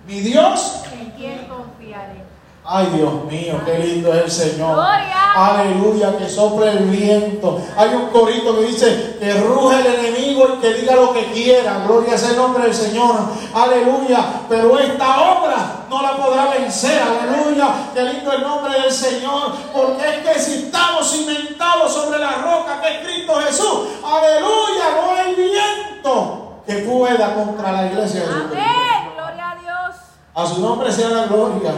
mi 0.05 0.19
Dios. 0.19 0.81
¿En 0.99 1.11
quién 1.11 1.47
confiaré? 1.47 2.23
Ay, 2.65 2.87
Dios 2.95 3.25
mío, 3.25 3.61
qué 3.65 3.79
lindo 3.79 4.13
es 4.13 4.23
el 4.23 4.31
Señor. 4.31 4.75
Gloria. 4.75 5.33
Aleluya, 5.35 6.17
que 6.17 6.29
sople 6.29 6.69
el 6.71 6.85
viento. 6.89 7.59
Hay 7.75 7.89
un 7.89 8.07
corito 8.07 8.55
que 8.55 8.65
dice 8.65 9.17
que 9.19 9.33
ruge 9.33 9.79
el 9.79 10.05
enemigo 10.05 10.47
y 10.55 10.61
que 10.61 10.73
diga 10.73 10.95
lo 10.95 11.11
que 11.13 11.25
quiera. 11.31 11.83
Gloria 11.87 12.17
sea 12.17 12.31
el 12.31 12.37
nombre 12.37 12.63
del 12.63 12.73
Señor. 12.73 13.15
Aleluya. 13.53 14.41
Pero 14.47 14.77
esta 14.77 15.39
obra 15.39 15.82
no 15.93 16.01
la 16.01 16.17
podrá 16.17 16.49
vencer. 16.49 17.01
Aleluya. 17.01 17.91
Qué 17.93 18.03
lindo 18.03 18.31
el 18.31 18.41
nombre 18.41 18.81
del 18.81 18.91
Señor. 18.91 19.53
Porque 19.71 20.09
es 20.09 20.27
que 20.27 20.39
si 20.39 20.53
estamos 20.65 21.09
cimentados 21.11 21.93
sobre 21.93 22.17
la 22.19 22.31
roca 22.37 22.81
que 22.81 22.95
es 22.95 23.07
Cristo 23.07 23.33
Jesús. 23.35 23.89
Aleluya. 24.03 24.85
No 24.95 25.11
hay 25.15 25.35
viento 25.35 26.63
que 26.65 26.75
pueda 26.77 27.35
contra 27.35 27.71
la 27.71 27.85
iglesia 27.85 28.21
de 28.21 28.25
Jesucristo. 28.25 28.57
Amén. 28.57 29.11
Gloria 29.15 29.51
a 29.51 29.55
Dios. 29.55 29.95
A 30.33 30.45
su 30.47 30.61
nombre 30.61 30.91
sea 30.91 31.09
la 31.09 31.25
gloria. 31.27 31.73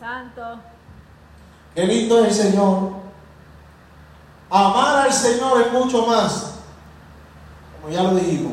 Santo. 0.00 0.42
Qué 1.74 1.84
lindo 1.84 2.24
es 2.24 2.38
el 2.38 2.50
Señor. 2.50 3.04
Amar 4.50 5.06
al 5.06 5.12
Señor 5.12 5.62
es 5.62 5.72
mucho 5.72 6.06
más, 6.06 6.60
como 7.80 7.92
ya 7.92 8.04
lo 8.04 8.14
dijimos, 8.14 8.52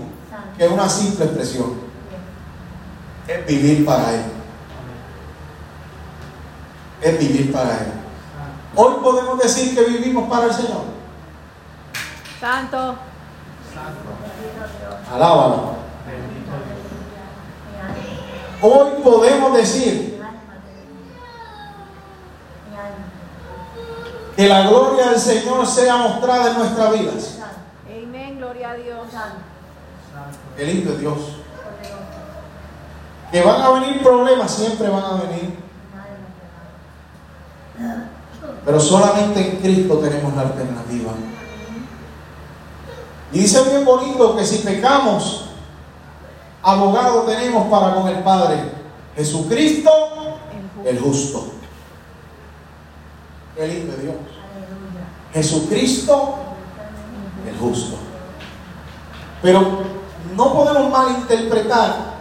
que 0.57 0.67
una 0.67 0.89
simple 0.89 1.25
expresión. 1.25 1.79
Es 3.27 3.45
vivir 3.45 3.85
para 3.85 4.11
Él. 4.15 4.40
Es 7.01 7.19
vivir 7.19 7.51
para 7.51 7.71
Él. 7.79 7.91
Hoy 8.75 8.93
podemos 9.01 9.39
decir 9.39 9.75
que 9.75 9.83
vivimos 9.83 10.29
para 10.29 10.45
el 10.45 10.53
Señor. 10.53 10.83
Santo. 12.39 12.95
Alábalo. 15.11 15.75
Hoy 18.61 18.91
podemos 19.03 19.53
decir 19.57 20.21
que 24.35 24.47
la 24.47 24.67
gloria 24.67 25.09
del 25.09 25.19
Señor 25.19 25.65
sea 25.65 25.97
mostrada 25.97 26.51
en 26.51 26.57
nuestras 26.59 26.91
vidas. 26.93 27.39
Amén. 27.85 28.37
Gloria 28.37 28.71
a 28.71 28.73
Dios. 28.75 29.07
Qué 30.55 30.65
lindo 30.65 30.93
es 30.93 30.99
Dios. 30.99 31.17
Que 33.31 33.41
van 33.41 33.61
a 33.61 33.69
venir 33.71 34.03
problemas, 34.03 34.51
siempre 34.51 34.89
van 34.89 35.03
a 35.03 35.13
venir. 35.23 35.70
Pero 38.71 38.79
solamente 38.79 39.45
en 39.45 39.57
Cristo 39.57 39.97
tenemos 39.97 40.33
la 40.33 40.43
alternativa. 40.43 41.11
Y 43.33 43.39
dice 43.39 43.63
bien 43.63 43.83
bonito 43.83 44.33
que 44.37 44.45
si 44.45 44.59
pecamos, 44.59 45.49
abogado 46.63 47.23
tenemos 47.23 47.67
para 47.67 47.95
con 47.95 48.07
el 48.07 48.23
Padre. 48.23 48.61
Jesucristo, 49.17 49.91
el 50.85 50.97
justo. 51.01 51.51
Qué 53.57 53.67
lindo 53.67 53.93
Dios. 53.97 54.15
Jesucristo, 55.33 56.35
el 57.45 57.57
justo. 57.57 57.97
Pero 59.41 59.79
no 60.33 60.53
podemos 60.53 60.89
malinterpretar 60.89 62.13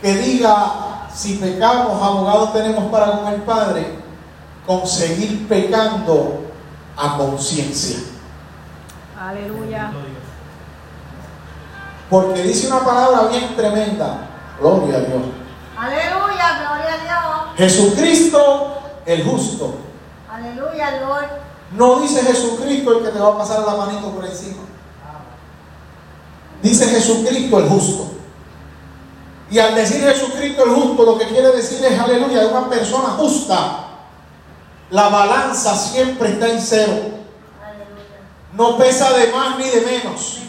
que 0.00 0.14
diga, 0.14 1.08
si 1.14 1.34
pecamos, 1.34 2.02
abogados 2.02 2.54
tenemos 2.54 2.90
para 2.90 3.18
con 3.18 3.30
el 3.30 3.42
Padre, 3.42 4.01
conseguir 4.66 5.48
pecando 5.48 6.42
a 6.96 7.16
conciencia. 7.16 7.98
Aleluya. 9.18 9.92
Porque 12.10 12.42
dice 12.42 12.66
una 12.66 12.84
palabra 12.84 13.28
bien 13.28 13.56
tremenda. 13.56 14.28
Gloria 14.60 14.96
a 14.96 15.00
Dios. 15.00 15.22
Aleluya, 15.76 16.58
gloria 16.60 16.94
a 16.94 17.04
Dios. 17.04 17.56
Jesucristo, 17.56 18.82
el 19.06 19.24
justo. 19.24 19.76
Aleluya, 20.30 21.00
Lord. 21.00 21.28
No 21.72 22.00
dice 22.00 22.22
Jesucristo 22.22 22.98
el 22.98 23.04
que 23.04 23.10
te 23.10 23.18
va 23.18 23.28
a 23.28 23.38
pasar 23.38 23.60
la 23.60 23.76
manito 23.76 24.10
por 24.10 24.24
encima. 24.24 24.62
Dice 26.62 26.86
Jesucristo 26.86 27.58
el 27.58 27.68
justo. 27.68 28.12
Y 29.50 29.58
al 29.58 29.74
decir 29.74 30.02
Jesucristo 30.02 30.64
el 30.64 30.70
justo, 30.70 31.02
lo 31.02 31.18
que 31.18 31.26
quiere 31.26 31.48
decir 31.52 31.84
es, 31.84 31.98
aleluya, 31.98 32.46
una 32.46 32.68
persona 32.68 33.08
justa. 33.10 33.81
La 34.92 35.08
balanza 35.08 35.74
siempre 35.74 36.32
está 36.32 36.48
en 36.48 36.60
cero. 36.60 36.92
No 38.52 38.76
pesa 38.76 39.10
de 39.14 39.32
más 39.32 39.56
ni 39.56 39.64
de 39.70 39.80
menos. 39.80 40.40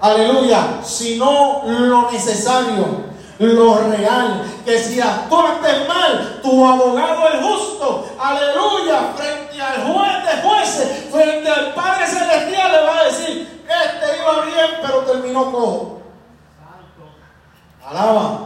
Aleluya, 0.00 0.78
sino 0.84 1.62
lo 1.66 2.08
necesario, 2.12 3.06
lo 3.40 3.78
real, 3.88 4.44
que 4.64 4.78
si 4.78 5.00
actuaste 5.00 5.88
mal, 5.88 6.38
tu 6.42 6.64
abogado 6.64 7.28
es 7.28 7.42
justo, 7.42 8.06
aleluya, 8.20 9.14
frente 9.16 9.60
al 9.60 9.92
juez 9.92 10.26
de 10.26 10.48
jueces, 10.48 11.06
frente 11.10 11.50
al 11.50 11.74
Padre 11.74 12.06
Celestial 12.06 12.70
le 12.70 12.86
va 12.86 12.98
a 12.98 13.04
decir, 13.04 13.64
este 13.66 14.18
iba 14.20 14.44
bien, 14.44 14.80
pero 14.80 14.98
terminó 15.00 15.50
cojo. 15.50 16.02
Alaba. 17.84 18.45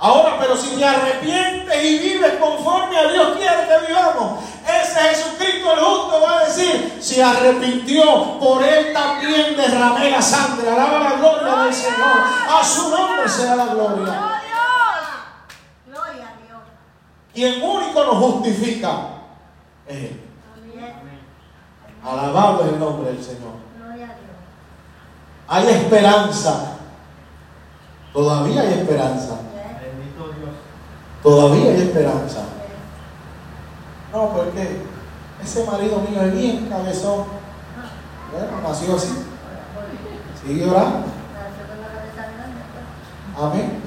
Ahora, 0.00 0.36
pero 0.38 0.56
si 0.56 0.76
te 0.76 0.84
arrepientes 0.84 1.84
y 1.84 1.98
vives 1.98 2.34
conforme 2.34 2.96
a 2.96 3.08
Dios 3.10 3.36
quiere 3.36 3.66
que 3.66 3.86
vivamos, 3.88 4.44
ese 4.64 5.00
Jesucristo 5.00 5.72
el 5.72 5.80
justo 5.80 6.20
va 6.20 6.38
a 6.38 6.44
decir, 6.44 6.98
se 7.00 7.22
arrepintió, 7.22 8.38
por 8.38 8.62
él 8.62 8.92
también 8.92 9.56
derramé 9.56 10.10
la 10.10 10.22
sangre. 10.22 10.70
Alaba 10.70 11.00
la 11.00 11.12
gloria 11.16 11.64
del 11.64 11.74
Señor. 11.74 12.20
A 12.48 12.64
su 12.64 12.90
nombre 12.90 13.28
sea 13.28 13.56
la 13.56 13.66
gloria. 13.66 14.42
Gloria 15.86 16.28
a 16.28 16.46
Dios. 16.46 16.62
Quien 17.34 17.62
único 17.62 18.04
nos 18.04 18.16
justifica 18.16 18.98
es 19.86 19.96
Él. 19.96 20.24
Alabado 22.04 22.64
es 22.64 22.72
el 22.72 22.78
nombre 22.78 23.10
del 23.10 23.22
Señor. 23.22 23.54
Gloria 23.76 24.04
a 24.04 24.14
Dios. 24.14 24.36
Hay 25.48 25.68
esperanza. 25.68 26.76
Todavía 28.12 28.62
hay 28.62 28.74
esperanza. 28.74 29.47
Todavía 31.22 31.72
hay 31.72 31.80
esperanza. 31.82 32.40
No, 34.12 34.30
porque 34.30 34.82
ese 35.42 35.64
marido 35.64 35.98
mío 36.00 36.22
es 36.22 36.32
bien 36.32 36.66
cabezón. 36.68 37.24
Bueno, 38.32 38.68
nació 38.68 38.96
así. 38.96 39.24
Sigue 40.44 40.70
orando. 40.70 41.06
Amén. 43.40 43.82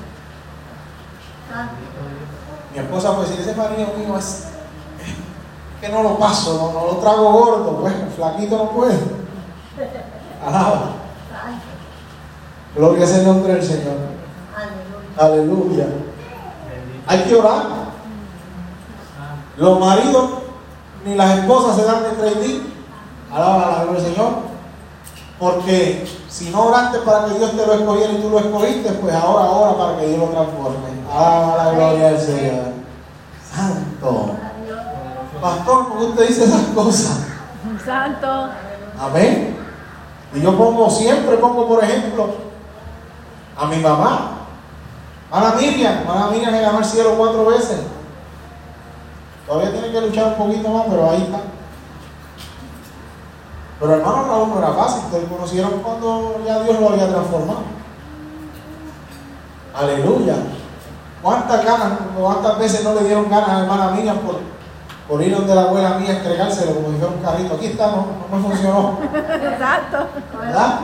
Mi 2.74 2.80
esposa 2.80 3.16
pues 3.16 3.30
si 3.30 3.42
ese 3.42 3.56
marido 3.56 3.90
mío 3.98 4.18
es 4.18 4.48
que 5.82 5.90
no 5.90 6.04
lo 6.04 6.18
paso, 6.18 6.54
no, 6.54 6.80
no 6.80 6.94
lo 6.94 6.98
trago 7.00 7.32
gordo, 7.32 7.82
pues 7.82 7.94
flaquito 8.16 8.58
no 8.58 8.70
puede. 8.72 8.98
Alaba. 10.46 10.92
Gloria 12.76 13.06
sea 13.06 13.18
el 13.18 13.26
nombre 13.26 13.54
del 13.54 13.64
Señor. 13.64 13.96
Aleluya. 15.18 15.88
Hay 17.08 17.20
que 17.24 17.36
orar. 17.36 17.64
Los 19.58 19.80
maridos 19.80 20.30
ni 21.06 21.16
las 21.16 21.40
esposas 21.40 21.76
se 21.76 21.84
dan 21.84 22.04
de 22.04 22.10
trading. 22.12 22.60
Alaba 23.32 23.58
la 23.58 23.84
gloria 23.84 24.02
del 24.02 24.14
Señor. 24.14 24.34
Porque 25.40 26.08
si 26.30 26.50
no 26.50 26.68
oraste 26.68 27.00
para 27.00 27.26
que 27.26 27.40
Dios 27.40 27.52
te 27.52 27.66
lo 27.66 27.74
escogiera 27.74 28.14
y 28.14 28.22
tú 28.22 28.30
lo 28.30 28.40
escogiste, 28.40 28.92
pues 28.94 29.16
ahora 29.16 29.50
ora 29.50 29.78
para 29.78 30.00
que 30.00 30.08
Dios 30.08 30.20
lo 30.20 30.28
transforme. 30.28 30.78
Alaba 31.12 31.64
la 31.64 31.72
gloria 31.72 32.12
del 32.12 32.20
Señor. 32.20 32.64
Santo. 33.54 34.36
Pastor, 35.42 35.88
¿por 35.88 35.98
qué 35.98 36.06
usted 36.06 36.28
dice 36.28 36.44
esas 36.44 36.62
cosas? 36.76 37.26
Santo. 37.84 38.50
Amén. 39.00 39.58
Y 40.34 40.42
yo 40.42 40.56
pongo, 40.58 40.90
siempre 40.90 41.38
pongo, 41.38 41.68
por 41.68 41.84
ejemplo, 41.84 42.36
a 43.58 43.66
mi 43.66 43.78
mamá. 43.78 44.41
Ana 45.32 45.56
Miriam, 45.56 46.04
Ana 46.10 46.28
Miriam 46.28 46.52
le 46.52 46.62
ganó 46.62 46.80
el 46.80 46.86
cielo 46.86 47.16
cuatro 47.18 47.46
veces. 47.46 47.80
Todavía 49.48 49.72
tiene 49.72 49.92
que 49.92 50.02
luchar 50.02 50.28
un 50.28 50.36
poquito 50.36 50.70
más, 50.70 50.86
pero 50.90 51.10
ahí 51.10 51.22
está. 51.22 51.40
Pero 53.80 53.94
hermano 53.96 54.26
Raúl 54.26 54.50
no 54.50 54.58
era 54.60 54.74
fácil, 54.74 55.06
ustedes 55.06 55.30
conocieron 55.30 55.72
cuando 55.84 56.42
ya 56.46 56.60
Dios 56.64 56.80
lo 56.80 56.90
había 56.90 57.10
transformado. 57.10 57.62
Aleluya. 59.74 60.36
¿Cuántas 61.22 61.66
ganas, 61.66 61.94
cuántas 62.20 62.60
veces 62.60 62.84
no 62.84 62.94
le 62.96 63.04
dieron 63.06 63.30
ganas 63.30 63.50
a 63.50 63.60
hermana 63.62 63.92
Miriam 63.92 64.18
por, 64.18 64.40
por 65.08 65.22
ir 65.22 65.36
donde 65.36 65.56
la 65.56 65.62
abuela 65.62 65.98
mía 65.98 66.12
a 66.12 66.18
entregárselo 66.18 66.76
como 66.76 66.98
fuera 66.98 67.08
un 67.08 67.24
carrito? 67.24 67.56
Aquí 67.56 67.68
está, 67.68 67.88
no, 67.88 68.08
no 68.30 68.38
me 68.38 68.44
funcionó. 68.44 69.00
Santo. 69.60 70.08
¿Verdad? 70.40 70.80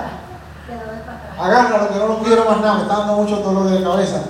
Agárralo, 1.39 1.89
que 1.89 1.99
no 1.99 2.07
lo 2.07 2.19
quiero 2.19 2.45
más 2.45 2.61
nada, 2.61 2.75
me 2.75 2.81
está 2.81 2.97
dando 2.97 3.15
mucho 3.17 3.37
dolor 3.37 3.69
de 3.69 3.83
cabeza. 3.83 4.21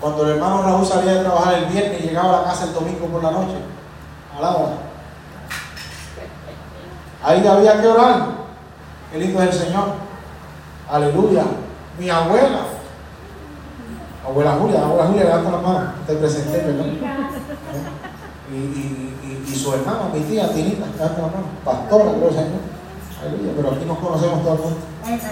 Cuando 0.00 0.24
el 0.24 0.30
hermano 0.30 0.62
Raúl 0.62 0.86
salía 0.86 1.14
de 1.14 1.20
trabajar 1.20 1.54
el 1.54 1.66
viernes 1.66 2.00
y 2.00 2.04
llegaba 2.04 2.38
a 2.38 2.40
la 2.40 2.48
casa 2.48 2.64
el 2.64 2.72
domingo 2.72 3.06
por 3.06 3.22
la 3.22 3.30
noche, 3.32 3.56
alaba. 4.36 4.70
Ahí 7.22 7.46
había 7.46 7.80
que 7.80 7.86
orar. 7.86 8.26
Qué 9.12 9.18
lindo 9.18 9.42
es 9.42 9.54
el 9.54 9.66
Señor. 9.66 9.88
Aleluya. 10.90 11.42
Mi 11.98 12.08
abuela, 12.08 12.60
abuela 14.26 14.52
Julia, 14.52 14.82
abuela 14.82 15.06
Julia, 15.06 15.24
levanta 15.24 15.50
la 15.50 15.58
mano, 15.58 15.92
te 16.06 16.14
presenté, 16.14 16.58
perdón. 16.60 16.98
Y, 18.50 18.56
y, 18.56 19.16
y, 19.22 19.52
y 19.52 19.54
su 19.54 19.74
hermana, 19.74 20.08
mi 20.14 20.20
tía 20.20 20.50
Tinita, 20.50 20.86
levanta 20.86 21.20
la 21.20 21.26
mano, 21.26 21.46
pastora, 21.62 22.04
gloria 22.12 22.28
al 22.28 22.34
Señor. 22.46 22.60
Aleluya, 23.20 23.52
pero 23.54 23.70
aquí 23.72 23.84
nos 23.84 23.98
conocemos 23.98 24.42
todo 24.42 24.54
el 24.54 24.60
mundo. 24.60 24.76
Ese. 25.04 25.30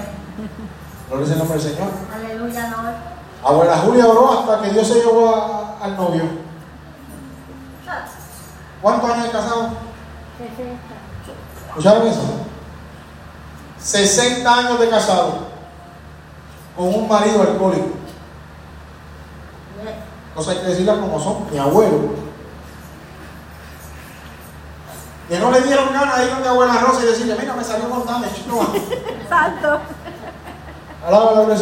Gloria 1.08 1.32
el 1.32 1.38
nombre 1.38 1.58
del 1.58 1.72
Señor. 1.72 1.88
Aleluya, 2.14 2.68
no. 2.68 3.17
Abuela 3.44 3.78
Julia 3.78 4.06
oró 4.06 4.38
hasta 4.40 4.60
que 4.62 4.70
Dios 4.70 4.86
se 4.86 4.94
llevó 4.94 5.34
a- 5.34 5.84
al 5.84 5.96
novio. 5.96 6.24
¿Cuántos 8.82 9.10
años 9.10 9.24
de 9.24 9.30
casado? 9.30 9.68
¿Escucharon 11.68 12.06
eso? 12.06 12.20
60 13.80 14.54
años 14.58 14.78
de 14.80 14.88
casado 14.88 15.48
con 16.76 16.86
un 16.94 17.08
marido 17.08 17.42
alcohólico. 17.42 17.88
Cosas 20.34 20.54
hay 20.56 20.60
que 20.62 20.68
decirlas 20.68 20.98
como 20.98 21.18
son. 21.20 21.50
Mi 21.50 21.58
abuelo. 21.58 22.28
Que 25.28 25.38
no 25.38 25.50
le 25.50 25.60
dieron 25.62 25.92
ganas 25.92 26.18
de 26.18 26.24
ir 26.24 26.30
donde 26.30 26.48
abuela 26.48 26.74
Rosa 26.80 27.02
y 27.02 27.06
decirle, 27.06 27.36
mira, 27.38 27.54
me 27.54 27.64
salió 27.64 27.90
con 27.90 28.06
dame, 28.06 28.28
chico. 28.32 28.64
Santo. 29.28 29.78
Alaba 31.06 31.32
la 31.32 31.42
gloria 31.42 31.56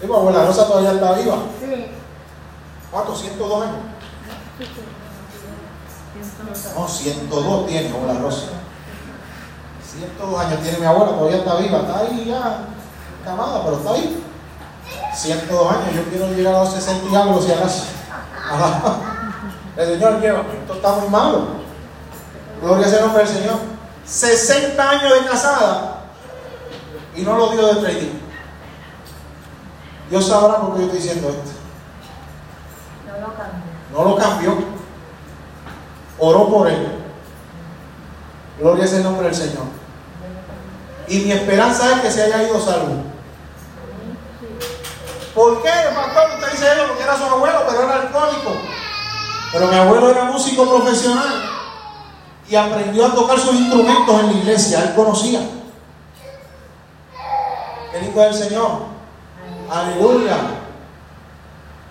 del 0.00 0.08
Señor. 0.08 0.16
Digo, 0.16 0.16
abuela 0.16 0.46
Rosa 0.46 0.66
todavía 0.66 0.92
está 0.92 1.12
viva. 1.12 1.36
Sí. 1.60 1.86
¿Cuántos? 2.90 3.20
102 3.20 3.62
años. 3.62 3.76
No, 6.76 6.88
102 6.88 7.66
tiene 7.66 7.90
abuela 7.90 8.20
Rosa. 8.20 8.46
102 9.98 10.40
años 10.40 10.60
tiene 10.60 10.78
mi 10.78 10.86
abuela, 10.86 11.12
todavía 11.12 11.38
está 11.38 11.56
viva, 11.56 11.78
está 11.78 11.98
ahí 11.98 12.24
ya 12.26 12.58
camada, 13.24 13.64
pero 13.64 13.76
está 13.76 13.92
ahí. 13.92 14.24
102 15.14 15.72
años, 15.72 15.94
yo 15.94 16.04
quiero 16.04 16.28
llegar 16.32 16.54
a 16.54 16.64
los 16.64 16.72
60 16.72 17.10
y 17.10 17.16
algo 17.16 17.42
si 17.42 17.52
acaso. 17.52 17.84
El 19.76 19.86
Señor 19.86 20.20
lleva, 20.20 20.40
esto 20.40 20.74
está 20.74 20.92
muy 20.96 21.08
malo. 21.08 21.60
Gloria 22.60 22.88
sea 22.88 22.98
el 22.98 23.04
nombre 23.06 23.24
del 23.24 23.32
Señor. 23.32 23.58
60 24.04 24.90
años 24.90 25.14
de 25.14 25.28
casada 25.28 26.00
y 27.16 27.22
no 27.22 27.36
lo 27.36 27.50
dio 27.50 27.66
de 27.66 27.80
trading. 27.80 28.29
Dios 30.10 30.26
sabrá 30.26 30.58
por 30.58 30.74
qué 30.74 30.80
yo 30.80 30.84
estoy 30.86 30.98
diciendo 30.98 31.28
esto. 31.28 31.50
No 33.06 33.20
lo 33.20 33.34
cambié. 33.36 33.60
No 33.92 34.04
lo 34.04 34.16
cambió. 34.16 34.56
Oró 36.18 36.48
por 36.48 36.68
él. 36.68 36.98
Gloria 38.58 38.84
es 38.84 38.92
el 38.92 39.04
nombre 39.04 39.26
del 39.26 39.34
Señor. 39.34 39.64
Y 41.06 41.20
mi 41.20 41.32
esperanza 41.32 41.92
es 41.92 42.00
que 42.00 42.10
se 42.10 42.24
haya 42.24 42.42
ido 42.42 42.60
salvo. 42.60 43.04
¿Por 45.34 45.62
qué, 45.62 45.70
pastor? 45.94 46.30
Usted 46.34 46.52
dice 46.52 46.72
eso 46.72 46.86
porque 46.88 47.02
era 47.04 47.16
su 47.16 47.24
abuelo, 47.24 47.60
pero 47.68 47.82
era 47.84 48.02
alcohólico. 48.02 48.52
Pero 49.52 49.66
mi 49.68 49.76
abuelo 49.76 50.10
era 50.10 50.24
músico 50.24 50.68
profesional 50.68 51.50
y 52.48 52.56
aprendió 52.56 53.06
a 53.06 53.14
tocar 53.14 53.38
sus 53.38 53.54
instrumentos 53.54 54.20
en 54.20 54.26
la 54.26 54.32
iglesia. 54.32 54.82
Él 54.82 54.94
conocía. 54.94 55.40
El 57.94 58.08
Hijo 58.08 58.20
del 58.20 58.34
Señor. 58.34 58.99
Aleluya. 59.70 60.36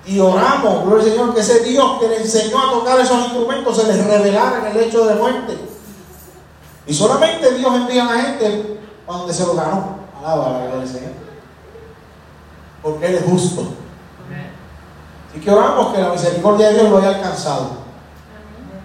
Y 0.06 0.20
oramos, 0.20 0.86
gloria 0.86 1.06
al 1.06 1.12
Señor, 1.12 1.34
que 1.34 1.40
ese 1.40 1.60
Dios 1.62 2.00
que 2.00 2.08
le 2.08 2.18
enseñó 2.18 2.58
a 2.60 2.72
tocar 2.72 3.00
esos 3.00 3.18
instrumentos 3.26 3.78
se 3.78 3.88
les 3.88 4.06
revelara 4.06 4.60
en 4.60 4.78
el 4.78 4.84
hecho 4.84 5.06
de 5.06 5.16
muerte. 5.16 5.58
Y 6.86 6.94
solamente 6.94 7.54
Dios 7.54 7.74
envía 7.76 8.08
a 8.08 8.16
la 8.16 8.22
gente 8.22 8.80
a 9.08 9.12
donde 9.12 9.34
se 9.34 9.46
lo 9.46 9.54
ganó. 9.54 10.00
Alaba 10.18 10.50
la 10.50 10.60
gloria 10.60 10.80
del 10.80 10.88
Señor. 10.88 11.12
Porque 12.82 13.06
Él 13.06 13.16
es 13.16 13.24
justo. 13.24 13.68
Así 15.30 15.40
que 15.40 15.52
oramos 15.52 15.94
que 15.94 16.02
la 16.02 16.10
misericordia 16.10 16.70
de 16.70 16.74
Dios 16.74 16.90
lo 16.90 16.98
haya 16.98 17.10
alcanzado. 17.10 17.70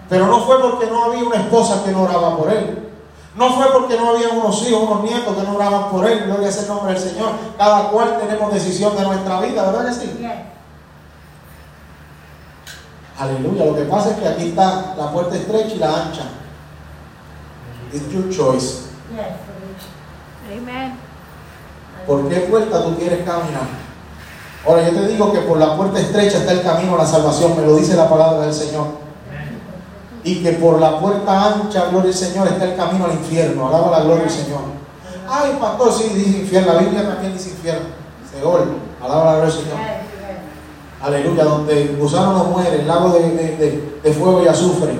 Pero 0.07 0.27
no 0.27 0.45
fue 0.45 0.61
porque 0.61 0.85
no 0.85 1.05
había 1.05 1.23
una 1.23 1.37
esposa 1.37 1.83
que 1.83 1.91
no 1.91 2.03
oraba 2.03 2.37
por 2.37 2.51
Él. 2.51 2.84
No 3.35 3.53
fue 3.53 3.65
porque 3.73 3.97
no 3.97 4.11
había 4.11 4.29
unos 4.29 4.61
hijos, 4.65 4.83
unos 4.83 5.03
nietos 5.03 5.35
que 5.35 5.43
no 5.43 5.55
oraban 5.55 5.89
por 5.89 6.07
Él. 6.07 6.23
Gloria 6.25 6.51
sea 6.51 6.63
el 6.63 6.67
nombre 6.69 6.93
del 6.93 7.01
Señor. 7.01 7.31
Cada 7.57 7.89
cual 7.89 8.17
tenemos 8.17 8.53
decisión 8.53 8.95
de 8.95 9.03
nuestra 9.03 9.41
vida, 9.41 9.71
¿verdad 9.71 9.87
que 9.87 9.93
sí? 9.93 10.17
Yes. 10.19 10.31
Aleluya. 13.19 13.65
Lo 13.65 13.75
que 13.75 13.83
pasa 13.83 14.11
es 14.11 14.17
que 14.17 14.27
aquí 14.27 14.49
está 14.49 14.95
la 14.97 15.11
puerta 15.11 15.35
estrecha 15.35 15.75
y 15.75 15.79
la 15.79 16.03
ancha. 16.03 16.23
It's 17.91 18.09
your 18.09 18.29
choice. 18.29 18.87
Yes. 19.11 19.35
Amen. 20.51 20.97
¿Por 22.07 22.29
qué 22.29 22.35
puerta 22.41 22.83
tú 22.83 22.95
quieres 22.95 23.25
caminar? 23.25 23.67
Ahora 24.65 24.89
yo 24.89 24.99
te 24.99 25.07
digo 25.07 25.31
que 25.33 25.39
por 25.39 25.57
la 25.57 25.75
puerta 25.75 25.99
estrecha 25.99 26.37
está 26.37 26.53
el 26.53 26.63
camino 26.63 26.95
a 26.95 26.99
la 26.99 27.05
salvación, 27.05 27.55
me 27.55 27.65
lo 27.65 27.75
dice 27.75 27.95
la 27.95 28.09
palabra 28.09 28.45
del 28.45 28.53
Señor. 28.53 29.04
Y 30.25 30.41
que 30.43 30.53
por 30.53 30.81
la 30.81 30.99
puerta 30.99 31.53
ancha, 31.53 31.85
gloria 31.91 32.09
al 32.09 32.13
Señor, 32.15 32.47
está 32.47 32.65
el 32.65 32.75
camino 32.75 33.05
al 33.05 33.11
infierno. 33.13 33.67
Alaba 33.69 33.91
la 33.91 34.03
gloria 34.03 34.23
del 34.23 34.31
Señor. 34.31 34.59
Ay, 35.29 35.55
pastor, 35.61 35.93
sí, 35.93 36.09
dice 36.15 36.39
infierno. 36.39 36.73
La 36.73 36.79
Biblia 36.79 37.07
también 37.07 37.31
dice 37.33 37.51
infierno. 37.51 37.85
Seol. 38.31 38.65
Alaba 39.01 39.25
la 39.25 39.31
gloria 39.37 39.53
del 39.53 39.63
Señor. 39.63 39.77
Aleluya, 41.01 41.43
donde 41.43 41.81
el 41.83 41.97
gusano 41.97 42.33
no 42.33 42.43
muere, 42.45 42.81
el 42.81 42.87
lago 42.87 43.09
de, 43.11 43.29
de- 43.31 43.91
de- 44.03 44.13
fuego 44.13 44.41
y 44.43 44.47
azufre. 44.47 44.93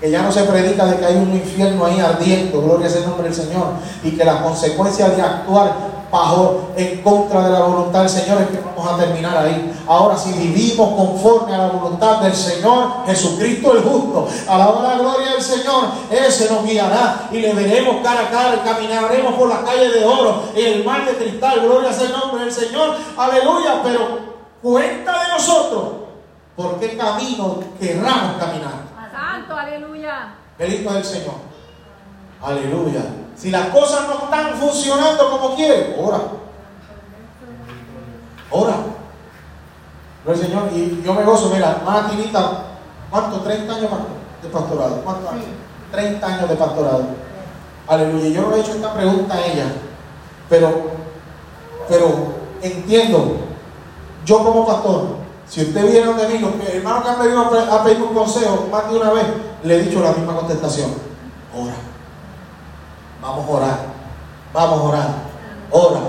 Que 0.00 0.10
ya 0.10 0.22
no 0.22 0.32
se 0.32 0.42
predica 0.44 0.86
de 0.86 0.96
que 0.96 1.04
hay 1.06 1.16
un 1.16 1.32
infierno 1.32 1.84
ahí 1.84 2.00
ardiendo, 2.00 2.60
gloria 2.62 2.88
sea 2.88 3.00
el 3.02 3.06
nombre 3.08 3.24
del 3.28 3.34
Señor. 3.34 3.66
Y 4.02 4.12
que 4.12 4.24
las 4.24 4.42
consecuencias 4.42 5.16
de 5.16 5.22
actuar 5.22 5.72
bajo 6.10 6.70
en 6.76 7.02
contra 7.02 7.44
de 7.44 7.50
la 7.50 7.60
voluntad 7.60 8.00
del 8.00 8.08
Señor 8.08 8.42
es 8.42 8.48
que 8.48 8.60
vamos 8.64 8.92
a 8.92 8.96
terminar 8.96 9.36
ahí. 9.36 9.72
Ahora, 9.86 10.16
si 10.16 10.32
vivimos 10.32 10.94
conforme 10.94 11.54
a 11.54 11.58
la 11.58 11.66
voluntad 11.68 12.20
del 12.20 12.34
Señor, 12.34 13.04
Jesucristo 13.06 13.72
el 13.76 13.82
justo, 13.82 14.28
a 14.48 14.58
la 14.58 14.68
hora 14.68 14.90
de 14.90 14.96
la 14.96 15.02
gloria 15.02 15.32
del 15.32 15.42
Señor, 15.42 15.84
ese 16.10 16.52
nos 16.52 16.64
guiará 16.64 17.28
y 17.30 17.40
le 17.40 17.52
veremos 17.52 17.96
cara 18.02 18.22
a 18.22 18.30
cara, 18.30 18.56
y 18.56 18.68
caminaremos 18.68 19.34
por 19.34 19.48
las 19.48 19.60
calles 19.60 19.92
de 19.92 20.04
oro, 20.04 20.44
en 20.54 20.72
el 20.74 20.84
mar 20.84 21.04
de 21.04 21.12
cristal, 21.12 21.60
gloria 21.60 21.92
sea 21.92 22.06
el 22.06 22.12
nombre 22.12 22.44
del 22.44 22.52
Señor, 22.52 22.96
aleluya, 23.16 23.80
pero 23.82 24.18
cuenta 24.62 25.24
de 25.24 25.28
nosotros 25.28 25.84
por 26.56 26.80
qué 26.80 26.96
camino 26.96 27.60
querramos 27.78 28.36
caminar. 28.38 28.88
Santo, 29.12 29.56
aleluya. 29.56 30.34
Bendito 30.58 30.90
es 30.90 30.96
el 30.96 31.04
Señor. 31.04 31.34
Aleluya. 32.42 33.02
Si 33.38 33.50
las 33.50 33.68
cosas 33.68 34.08
no 34.08 34.24
están 34.24 34.54
funcionando 34.58 35.30
como 35.30 35.54
quiere, 35.54 35.96
ora. 35.98 36.18
Ora. 38.50 38.74
Al 40.26 40.36
Señor. 40.36 40.64
Y 40.74 41.02
yo 41.04 41.14
me 41.14 41.22
gozo, 41.24 41.50
mira, 41.54 41.80
Tinita, 42.10 42.62
¿cuánto? 43.10 43.40
30 43.40 43.74
años 43.74 43.90
más 43.90 44.00
de 44.42 44.48
pastorado. 44.48 45.00
¿Cuántos 45.04 45.30
años? 45.32 45.44
Sí. 45.44 45.50
30 45.92 46.26
años 46.26 46.48
de 46.48 46.56
pastorado. 46.56 47.04
Aleluya. 47.86 48.28
Yo 48.28 48.42
no 48.42 48.50
le 48.50 48.56
he 48.56 48.60
hecho 48.60 48.72
esta 48.72 48.92
pregunta 48.92 49.34
a 49.34 49.46
ella, 49.46 49.72
pero, 50.48 50.90
pero 51.88 52.08
entiendo, 52.60 53.36
yo 54.26 54.44
como 54.44 54.66
pastor, 54.66 55.16
si 55.48 55.62
usted 55.62 55.90
viene 55.90 56.12
de 56.12 56.28
mí, 56.28 56.38
los 56.40 56.50
que- 56.56 56.76
hermanos 56.76 57.04
que 57.04 57.08
han 57.10 57.18
venido 57.20 57.40
a 57.72 57.84
pedir 57.84 58.02
un 58.02 58.12
consejo 58.14 58.66
más 58.70 58.90
de 58.90 58.98
una 58.98 59.12
vez, 59.12 59.24
le 59.62 59.76
he 59.76 59.82
dicho 59.84 60.00
la 60.02 60.12
misma 60.12 60.34
contestación. 60.36 60.90
Ora. 61.56 61.74
Vamos 63.28 63.46
a 63.46 63.52
orar. 63.52 63.78
Vamos 64.54 64.80
a 64.80 64.82
orar. 64.84 65.08
Ora. 65.70 66.00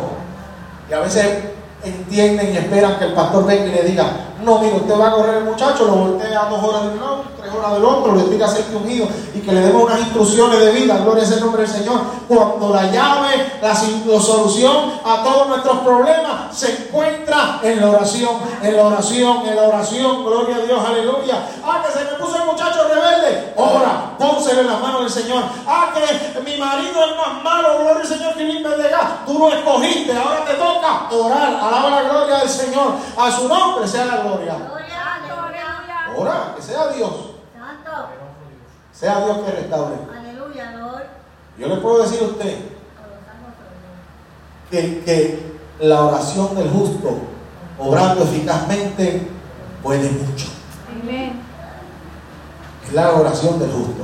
Y 0.90 0.94
a 0.94 1.00
veces 1.02 1.44
entienden 1.84 2.54
y 2.54 2.58
esperan 2.58 2.98
que 2.98 3.06
el 3.06 3.14
pastor 3.14 3.46
venga 3.46 3.66
y 3.66 3.72
le 3.72 3.84
diga, 3.84 4.06
no, 4.44 4.60
mire, 4.60 4.76
usted 4.78 4.98
va 4.98 5.08
a 5.10 5.12
correr 5.12 5.36
el 5.36 5.44
muchacho, 5.44 5.86
lo 5.86 5.96
voltea 5.96 6.46
dos 6.46 6.64
horas 6.64 6.84
de 6.84 6.90
un 6.90 7.00
lado, 7.00 7.19
del 7.68 7.84
otro, 7.84 8.16
le 8.16 8.24
tira 8.24 8.46
aceite 8.46 8.76
ungido 8.76 9.08
y 9.36 9.40
que 9.40 9.52
le 9.52 9.62
demos 9.62 9.84
unas 9.84 10.00
instrucciones 10.00 10.60
de 10.60 10.72
vida, 10.72 10.98
gloria 11.00 11.26
sea 11.26 11.38
el 11.38 11.44
nombre 11.44 11.64
del 11.64 11.72
Señor. 11.72 12.02
Cuando 12.28 12.74
la 12.74 12.92
llave, 12.92 13.60
la, 13.62 13.76
solución 13.76 14.94
a 15.04 15.24
todos 15.24 15.50
nuestros 15.50 15.80
problemas 15.80 16.58
se 16.58 16.72
encuentra 16.72 17.60
en 17.62 17.82
la 17.82 17.90
oración, 17.90 18.38
en 18.62 18.78
la 18.78 18.84
oración, 18.84 19.48
en 19.48 19.56
la 19.56 19.64
oración, 19.64 20.24
gloria 20.24 20.56
a 20.56 20.60
Dios, 20.60 20.86
aleluya. 20.86 21.48
Ah, 21.64 21.84
que 21.86 21.92
se 21.92 22.06
me 22.06 22.12
puso 22.12 22.38
el 22.38 22.46
muchacho 22.46 22.88
rebelde, 22.88 23.54
ora, 23.56 24.16
pónselo 24.18 24.62
en 24.62 24.68
las 24.68 24.82
manos 24.82 25.02
del 25.02 25.24
Señor. 25.24 25.44
Ah, 25.68 25.94
que 25.94 26.42
mi 26.42 26.58
marido 26.58 27.04
es 27.04 27.18
más 27.18 27.44
malo, 27.44 27.80
gloria 27.80 28.02
al 28.02 28.08
Señor, 28.08 28.34
que 28.36 28.44
limpia 28.44 28.72
de 28.72 28.90
gas. 28.90 29.26
Tú 29.26 29.38
lo 29.38 29.50
escogiste, 29.50 30.16
ahora 30.16 30.46
te 30.46 30.54
toca 30.54 31.10
orar, 31.12 31.60
alaba 31.62 31.90
la 31.90 32.02
gloria 32.04 32.38
del 32.38 32.50
Señor. 32.50 32.94
A 33.18 33.32
su 33.32 33.48
nombre 33.48 33.88
sea 33.88 34.06
la 34.06 34.18
gloria. 34.18 34.56
Ora, 36.16 36.54
que 36.56 36.62
sea 36.62 36.88
Dios. 36.88 37.29
Sea 39.00 39.24
Dios 39.24 39.38
que 39.46 39.52
restaure. 39.52 39.96
Aleluya, 40.14 40.72
Lord. 40.78 41.04
Yo 41.58 41.68
le 41.68 41.78
puedo 41.78 42.04
decir 42.04 42.20
a 42.22 42.26
usted 42.26 42.58
que, 44.70 45.04
que 45.06 45.54
la 45.80 46.04
oración 46.04 46.54
del 46.56 46.70
justo, 46.70 47.18
obrando 47.78 48.24
eficazmente, 48.26 49.26
puede 49.82 50.12
mucho. 50.12 50.48
Amén. 51.02 51.40
Es 52.86 52.94
la 52.94 53.14
oración 53.14 53.58
del 53.60 53.72
justo. 53.72 54.04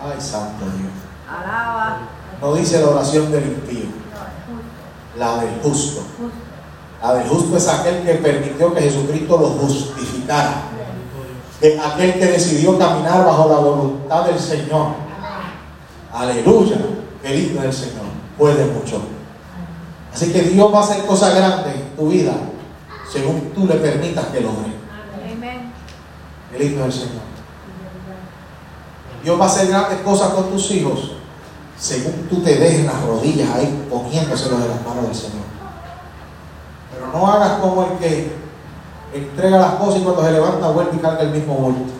Amén. 0.00 0.14
Ay, 0.14 0.20
santo 0.20 0.64
Dios. 0.66 0.92
Alaba. 1.28 1.98
No 2.40 2.54
dice 2.54 2.80
la 2.80 2.90
oración 2.90 3.32
del 3.32 3.44
impío, 3.44 3.86
la 5.18 5.38
del 5.38 5.60
justo. 5.62 6.02
La 7.02 7.14
del 7.14 7.28
justo 7.28 7.56
es 7.56 7.68
aquel 7.68 8.04
que 8.04 8.14
permitió 8.14 8.72
que 8.72 8.82
Jesucristo 8.82 9.36
lo 9.36 9.48
justificara. 9.48 10.69
De 11.60 11.78
aquel 11.78 12.14
que 12.14 12.26
decidió 12.26 12.78
caminar 12.78 13.24
bajo 13.24 13.48
la 13.48 13.58
voluntad 13.58 14.24
del 14.24 14.38
Señor. 14.38 14.88
Aleluya. 16.12 16.76
Qué 17.22 17.30
lindo 17.30 17.62
el 17.62 17.72
Señor. 17.72 18.06
Puede 18.38 18.64
mucho. 18.66 19.02
Así 20.12 20.32
que 20.32 20.42
Dios 20.42 20.72
va 20.72 20.78
a 20.78 20.82
hacer 20.82 21.04
cosas 21.04 21.34
grandes 21.34 21.74
en 21.74 21.96
tu 21.96 22.08
vida 22.08 22.32
según 23.10 23.52
tú 23.54 23.66
le 23.66 23.74
permitas 23.74 24.26
que 24.26 24.40
logre. 24.40 24.72
Amén. 25.34 25.72
Qué 26.50 26.58
lindo 26.58 26.84
el 26.84 26.92
Señor. 26.92 27.30
Dios 29.22 29.38
va 29.38 29.44
a 29.44 29.48
hacer 29.48 29.68
grandes 29.68 30.00
cosas 30.00 30.30
con 30.30 30.50
tus 30.50 30.70
hijos 30.70 31.12
según 31.80 32.26
tú 32.28 32.42
te 32.42 32.56
dejes 32.56 32.84
las 32.84 33.02
rodillas 33.02 33.48
ahí 33.54 33.86
poniéndoselos 33.88 34.60
en 34.60 34.68
las 34.68 34.84
manos 34.84 35.04
del 35.04 35.14
Señor. 35.14 35.44
Pero 36.92 37.06
no 37.10 37.26
hagas 37.26 37.58
como 37.60 37.84
el 37.84 37.98
que 37.98 38.39
entrega 39.12 39.58
las 39.58 39.74
cosas 39.74 40.00
y 40.00 40.04
cuando 40.04 40.24
se 40.24 40.32
levanta 40.32 40.68
vuelve 40.68 40.96
y 40.96 40.98
carga 40.98 41.22
el 41.22 41.30
mismo 41.30 41.54
bulto. 41.54 41.92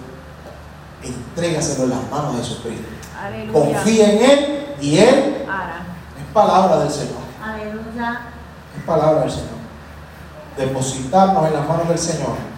Entrégaselo 1.03 1.85
en 1.85 1.91
las 1.91 2.11
manos 2.11 2.37
de 2.37 2.43
Jesucristo. 2.43 2.87
Aleluya. 3.21 3.53
Confía 3.53 4.13
en 4.13 4.31
Él 4.31 4.67
y 4.81 4.99
Él 4.99 5.47
Ara. 5.49 5.83
es 6.19 6.33
palabra 6.33 6.81
del 6.81 6.91
Señor. 6.91 7.21
Aleluya. 7.43 8.21
Es 8.77 8.85
palabra 8.85 9.21
del 9.23 9.31
Señor. 9.31 9.61
Depositarnos 10.57 11.47
en 11.47 11.55
las 11.55 11.69
manos 11.69 11.89
del 11.89 11.99
Señor 11.99 12.51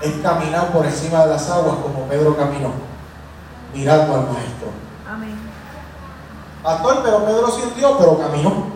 es 0.00 0.12
caminar 0.22 0.70
por 0.72 0.84
encima 0.84 1.24
de 1.24 1.30
las 1.30 1.48
aguas 1.48 1.76
como 1.82 2.06
Pedro 2.08 2.36
caminó, 2.36 2.72
mirando 3.72 4.14
al 4.14 4.20
Maestro. 4.26 4.68
Amén. 5.10 5.38
Pastor, 6.62 7.00
pero 7.02 7.24
Pedro 7.24 7.50
sintió, 7.50 7.96
pero 7.96 8.18
caminó. 8.18 8.73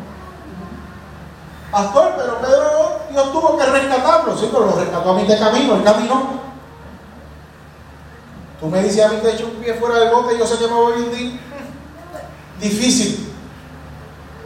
Pastor, 1.70 2.14
pero 2.16 2.38
Pedro, 2.38 3.00
Dios 3.10 3.32
tuvo 3.32 3.58
que 3.58 3.66
rescatarlo. 3.66 4.36
Sí, 4.36 4.48
pero 4.50 4.66
lo 4.66 4.72
rescató 4.72 5.10
a 5.10 5.14
mí 5.14 5.24
de 5.24 5.38
camino, 5.38 5.74
él 5.74 5.84
caminó. 5.84 6.38
Tú 8.60 8.66
me 8.66 8.82
dices 8.82 9.04
a 9.04 9.08
mí 9.08 9.16
que 9.20 9.30
echo 9.30 9.46
un 9.46 9.62
pie 9.62 9.74
fuera 9.74 10.00
del 10.00 10.10
bote 10.10 10.34
y 10.34 10.38
yo 10.38 10.46
sé 10.46 10.58
que 10.58 10.66
me 10.66 10.74
voy 10.74 10.92
a 10.92 10.96
hundir. 10.96 11.40
Difícil. 12.60 13.32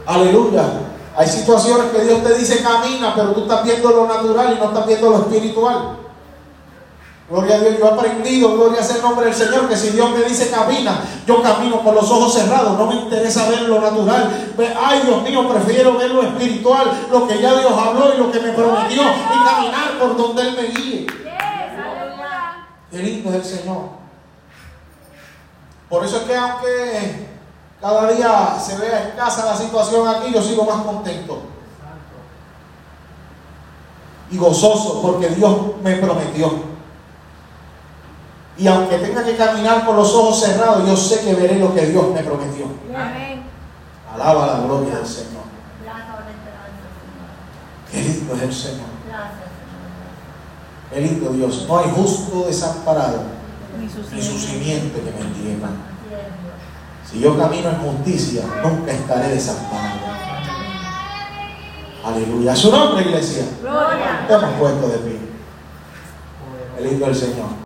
Aleluya. 0.06 0.64
Hay 1.16 1.28
situaciones 1.28 1.90
que 1.92 2.02
Dios 2.02 2.22
te 2.22 2.34
dice 2.34 2.62
camina, 2.62 3.14
pero 3.14 3.32
tú 3.32 3.42
estás 3.42 3.62
viendo 3.64 3.90
lo 3.90 4.06
natural 4.06 4.54
y 4.54 4.60
no 4.60 4.66
estás 4.66 4.86
viendo 4.86 5.10
lo 5.10 5.18
espiritual. 5.18 5.98
Gloria 7.28 7.56
a 7.56 7.58
Dios, 7.60 7.78
yo 7.78 7.86
he 7.86 7.88
aprendido, 7.88 8.52
gloria 8.52 8.82
sea 8.82 8.96
el 8.96 9.02
nombre 9.02 9.26
del 9.26 9.34
Señor, 9.34 9.68
que 9.68 9.76
si 9.76 9.90
Dios 9.90 10.10
me 10.10 10.22
dice 10.24 10.50
camina, 10.50 11.02
yo 11.26 11.42
camino 11.42 11.82
con 11.82 11.94
los 11.94 12.10
ojos 12.10 12.34
cerrados, 12.34 12.76
no 12.76 12.86
me 12.86 12.96
interesa 12.96 13.48
ver 13.48 13.62
lo 13.62 13.80
natural. 13.80 14.54
Ay, 14.78 15.02
Dios 15.06 15.22
mío, 15.22 15.48
prefiero 15.48 15.96
ver 15.96 16.10
lo 16.10 16.22
espiritual, 16.22 17.06
lo 17.10 17.26
que 17.26 17.40
ya 17.40 17.54
Dios 17.54 17.72
habló 17.72 18.14
y 18.14 18.18
lo 18.18 18.30
que 18.30 18.40
me 18.40 18.52
prometió, 18.52 19.02
y 19.02 19.44
caminar 19.46 19.98
por 19.98 20.16
donde 20.16 20.42
Él 20.42 20.56
me 20.56 20.62
guíe. 20.62 21.06
Qué 22.90 22.98
lindo 22.98 23.30
es 23.30 23.36
el 23.36 23.44
Señor. 23.44 24.02
Por 25.88 26.04
eso 26.04 26.18
es 26.18 26.22
que 26.24 26.36
aunque 26.36 27.28
cada 27.80 28.12
día 28.12 28.56
se 28.60 28.76
vea 28.76 29.08
escasa 29.08 29.46
la 29.46 29.56
situación 29.56 30.06
aquí, 30.06 30.32
yo 30.32 30.42
sigo 30.42 30.64
más 30.64 30.84
contento 30.84 31.42
y 34.30 34.38
gozoso 34.38 35.00
porque 35.02 35.28
Dios 35.28 35.52
me 35.82 35.96
prometió. 35.96 36.71
Y 38.58 38.66
aunque 38.66 38.98
tenga 38.98 39.24
que 39.24 39.36
caminar 39.36 39.86
con 39.86 39.96
los 39.96 40.14
ojos 40.14 40.40
cerrados, 40.40 40.86
yo 40.86 40.96
sé 40.96 41.24
que 41.24 41.34
veré 41.34 41.58
lo 41.58 41.74
que 41.74 41.86
Dios 41.86 42.12
me 42.12 42.22
prometió. 42.22 42.66
Amén. 42.94 43.42
Alaba 44.12 44.46
la 44.46 44.60
gloria 44.60 44.96
del 44.96 45.06
Señor. 45.06 45.42
Qué 47.90 48.00
lindo 48.02 48.34
es 48.34 48.42
el 48.42 48.54
Señor. 48.54 48.92
Qué 50.92 51.00
lindo 51.00 51.30
Dios. 51.30 51.64
No 51.68 51.78
hay 51.78 51.90
justo 51.90 52.44
desamparado, 52.46 53.22
Ni 53.78 54.22
su 54.22 54.38
simiente 54.38 55.00
que 55.00 55.10
mendigue 55.22 55.56
pan. 55.56 55.76
Si 57.10 57.20
yo 57.20 57.38
camino 57.38 57.68
en 57.68 57.76
justicia, 57.76 58.42
nunca 58.62 58.92
estaré 58.92 59.28
desamparado. 59.28 60.00
Aleluya. 62.04 62.56
Su 62.56 62.70
nombre, 62.70 63.04
iglesia. 63.04 63.44
Gloria. 63.60 64.20
Estamos 64.22 64.50
puestos 64.58 64.92
de 64.92 64.98
pie. 64.98 65.18
Qué 66.76 66.84
lindo 66.84 67.06
el 67.06 67.14
Señor. 67.14 67.52